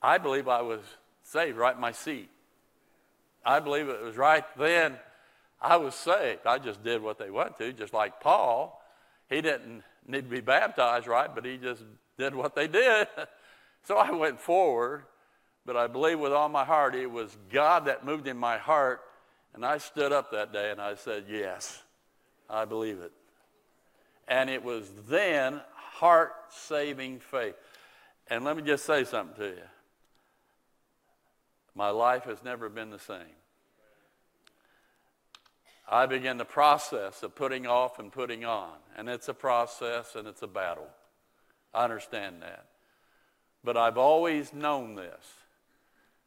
I 0.00 0.18
believe 0.18 0.46
I 0.46 0.62
was 0.62 0.80
saved 1.24 1.56
right 1.56 1.74
in 1.74 1.80
my 1.80 1.92
seat. 1.92 2.30
I 3.44 3.58
believe 3.58 3.88
it 3.88 4.00
was 4.00 4.16
right 4.16 4.44
then 4.56 4.96
I 5.60 5.76
was 5.76 5.94
saved. 5.94 6.46
I 6.46 6.58
just 6.58 6.82
did 6.84 7.02
what 7.02 7.18
they 7.18 7.30
wanted 7.30 7.58
to, 7.58 7.72
just 7.72 7.92
like 7.92 8.20
Paul. 8.20 8.80
He 9.28 9.40
didn't 9.40 9.82
need 10.06 10.22
to 10.22 10.30
be 10.30 10.40
baptized, 10.40 11.06
right? 11.06 11.32
But 11.32 11.44
he 11.44 11.56
just 11.56 11.82
did 12.18 12.34
what 12.34 12.54
they 12.54 12.68
did. 12.68 13.08
so 13.84 13.96
I 13.96 14.10
went 14.10 14.40
forward, 14.40 15.04
but 15.64 15.76
I 15.76 15.86
believe 15.86 16.18
with 16.18 16.32
all 16.32 16.48
my 16.48 16.64
heart 16.64 16.94
it 16.94 17.10
was 17.10 17.36
God 17.50 17.86
that 17.86 18.04
moved 18.04 18.26
in 18.26 18.36
my 18.36 18.58
heart. 18.58 19.02
And 19.54 19.64
I 19.64 19.78
stood 19.78 20.12
up 20.12 20.32
that 20.32 20.52
day 20.52 20.70
and 20.70 20.80
I 20.80 20.94
said, 20.94 21.24
Yes, 21.28 21.82
I 22.48 22.64
believe 22.64 23.00
it. 23.00 23.12
And 24.28 24.48
it 24.48 24.62
was 24.62 24.90
then 25.08 25.60
heart 25.74 26.32
saving 26.50 27.20
faith. 27.20 27.54
And 28.28 28.44
let 28.44 28.56
me 28.56 28.62
just 28.62 28.84
say 28.84 29.04
something 29.04 29.36
to 29.36 29.48
you. 29.48 29.62
My 31.74 31.90
life 31.90 32.24
has 32.24 32.42
never 32.42 32.68
been 32.68 32.90
the 32.90 32.98
same. 32.98 33.18
I 35.88 36.06
begin 36.06 36.38
the 36.38 36.44
process 36.44 37.22
of 37.22 37.34
putting 37.34 37.66
off 37.66 37.98
and 37.98 38.12
putting 38.12 38.44
on. 38.44 38.74
And 38.96 39.08
it's 39.08 39.28
a 39.28 39.34
process 39.34 40.14
and 40.14 40.28
it's 40.28 40.42
a 40.42 40.46
battle. 40.46 40.88
I 41.74 41.84
understand 41.84 42.42
that. 42.42 42.66
But 43.64 43.76
I've 43.76 43.98
always 43.98 44.52
known 44.52 44.94
this 44.94 45.24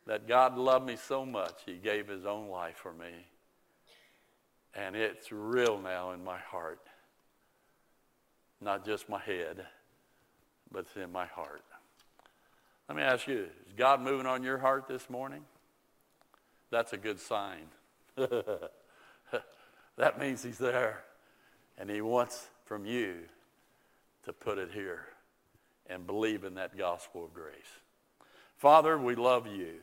that 0.08 0.28
God 0.28 0.56
loved 0.56 0.86
me 0.86 0.96
so 0.96 1.26
much, 1.26 1.62
He 1.66 1.74
gave 1.74 2.08
His 2.08 2.26
own 2.26 2.48
life 2.48 2.76
for 2.78 2.94
me. 2.94 3.12
And 4.76 4.96
it's 4.96 5.32
real 5.32 5.80
now 5.80 6.12
in 6.12 6.24
my 6.24 6.38
heart. 6.38 6.80
Not 8.62 8.86
just 8.86 9.10
my 9.10 9.20
head, 9.20 9.66
but 10.72 10.80
it's 10.80 10.96
in 10.96 11.12
my 11.12 11.26
heart. 11.26 11.64
Let 12.88 12.98
me 12.98 13.04
ask 13.04 13.28
you 13.28 13.48
is 13.68 13.74
God 13.76 14.02
moving 14.02 14.28
on 14.28 14.44
your 14.44 14.60
heart 14.60 14.88
this 14.88 15.10
morning? 15.10 15.42
That's 16.70 16.94
a 16.94 16.98
good 16.98 17.20
sign. 17.20 17.66
that 19.98 20.20
means 20.20 20.44
He's 20.44 20.58
there. 20.58 21.04
And 21.78 21.90
He 21.90 22.02
wants 22.02 22.48
from 22.66 22.86
you 22.86 23.16
to 24.24 24.34
put 24.34 24.58
it 24.58 24.70
here 24.74 25.06
and 25.88 26.08
believe 26.08 26.44
in 26.44 26.56
that 26.56 26.78
gospel 26.78 27.26
of 27.26 27.34
grace. 27.34 27.80
Father, 28.58 28.98
we 28.98 29.16
love 29.16 29.48
you. 29.48 29.76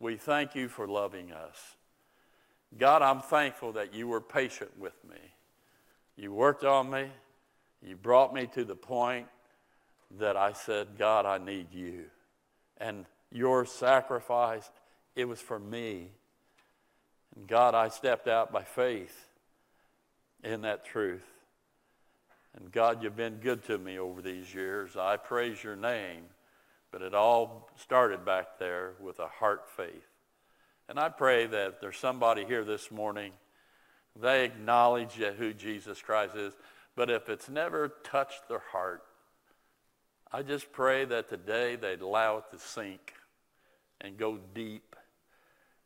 We 0.00 0.16
thank 0.16 0.54
you 0.54 0.68
for 0.68 0.86
loving 0.86 1.32
us. 1.32 1.76
God, 2.78 3.02
I'm 3.02 3.20
thankful 3.20 3.72
that 3.72 3.94
you 3.94 4.08
were 4.08 4.20
patient 4.20 4.70
with 4.78 4.96
me. 5.08 5.18
You 6.16 6.32
worked 6.32 6.64
on 6.64 6.90
me. 6.90 7.06
You 7.82 7.96
brought 7.96 8.34
me 8.34 8.46
to 8.54 8.64
the 8.64 8.74
point 8.74 9.26
that 10.18 10.36
I 10.36 10.52
said, 10.52 10.88
God, 10.98 11.26
I 11.26 11.38
need 11.38 11.72
you. 11.72 12.04
And 12.78 13.06
your 13.30 13.66
sacrifice, 13.66 14.70
it 15.14 15.26
was 15.26 15.40
for 15.40 15.58
me. 15.58 16.08
And 17.34 17.46
God, 17.46 17.74
I 17.74 17.88
stepped 17.88 18.28
out 18.28 18.52
by 18.52 18.62
faith 18.62 19.25
in 20.46 20.62
that 20.62 20.84
truth. 20.84 21.26
And 22.56 22.70
God, 22.72 23.02
you've 23.02 23.16
been 23.16 23.36
good 23.36 23.64
to 23.64 23.76
me 23.76 23.98
over 23.98 24.22
these 24.22 24.54
years. 24.54 24.96
I 24.96 25.16
praise 25.16 25.62
your 25.62 25.76
name. 25.76 26.22
But 26.92 27.02
it 27.02 27.14
all 27.14 27.68
started 27.76 28.24
back 28.24 28.58
there 28.58 28.92
with 29.00 29.18
a 29.18 29.26
heart 29.26 29.68
faith. 29.76 30.06
And 30.88 30.98
I 30.98 31.08
pray 31.08 31.46
that 31.46 31.80
there's 31.80 31.98
somebody 31.98 32.44
here 32.44 32.64
this 32.64 32.90
morning, 32.90 33.32
they 34.18 34.44
acknowledge 34.44 35.14
who 35.14 35.52
Jesus 35.52 36.00
Christ 36.00 36.36
is. 36.36 36.54
But 36.94 37.10
if 37.10 37.28
it's 37.28 37.50
never 37.50 37.88
touched 38.04 38.48
their 38.48 38.62
heart, 38.70 39.02
I 40.32 40.42
just 40.42 40.72
pray 40.72 41.04
that 41.06 41.28
today 41.28 41.76
they'd 41.76 42.00
allow 42.00 42.38
it 42.38 42.44
to 42.52 42.58
sink 42.58 43.12
and 44.00 44.16
go 44.16 44.38
deep 44.54 44.96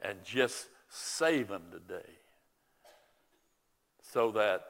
and 0.00 0.22
just 0.22 0.68
save 0.88 1.48
them 1.48 1.62
today 1.72 2.19
so 4.12 4.30
that 4.32 4.64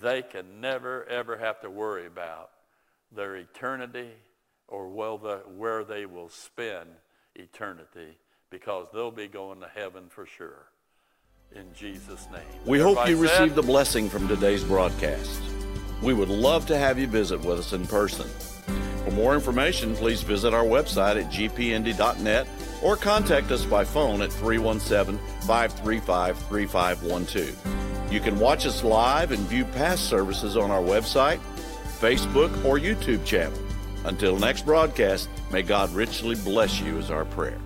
they 0.00 0.22
can 0.22 0.60
never, 0.60 1.04
ever 1.06 1.36
have 1.36 1.60
to 1.60 1.70
worry 1.70 2.06
about 2.06 2.50
their 3.14 3.36
eternity 3.36 4.10
or 4.68 4.88
where 4.88 5.84
they 5.84 6.06
will 6.06 6.28
spend 6.28 6.88
eternity 7.34 8.18
because 8.50 8.86
they'll 8.92 9.10
be 9.10 9.28
going 9.28 9.60
to 9.60 9.68
heaven 9.68 10.04
for 10.08 10.26
sure. 10.26 10.66
In 11.54 11.72
Jesus' 11.74 12.26
name. 12.30 12.42
We 12.66 12.80
Everybody 12.80 13.00
hope 13.00 13.08
you 13.08 13.26
said, 13.26 13.40
received 13.40 13.58
a 13.58 13.62
blessing 13.62 14.10
from 14.10 14.28
today's 14.28 14.62
broadcast. 14.64 15.40
We 16.02 16.12
would 16.12 16.28
love 16.28 16.66
to 16.66 16.76
have 16.76 16.98
you 16.98 17.06
visit 17.06 17.40
with 17.40 17.58
us 17.58 17.72
in 17.72 17.86
person. 17.86 18.28
For 19.04 19.10
more 19.12 19.34
information, 19.34 19.94
please 19.96 20.22
visit 20.22 20.52
our 20.52 20.64
website 20.64 21.22
at 21.22 21.32
gpnd.net 21.32 22.46
or 22.82 22.96
contact 22.96 23.50
us 23.50 23.64
by 23.64 23.84
phone 23.84 24.20
at 24.20 24.30
317 24.30 25.18
535 25.46 26.38
3512. 26.38 27.87
You 28.10 28.20
can 28.20 28.38
watch 28.38 28.64
us 28.64 28.82
live 28.82 29.32
and 29.32 29.40
view 29.40 29.64
past 29.64 30.08
services 30.08 30.56
on 30.56 30.70
our 30.70 30.80
website, 30.80 31.40
Facebook, 31.98 32.64
or 32.64 32.78
YouTube 32.78 33.24
channel. 33.24 33.58
Until 34.04 34.38
next 34.38 34.64
broadcast, 34.64 35.28
may 35.52 35.62
God 35.62 35.90
richly 35.90 36.34
bless 36.36 36.80
you, 36.80 36.96
is 36.98 37.10
our 37.10 37.26
prayer. 37.26 37.58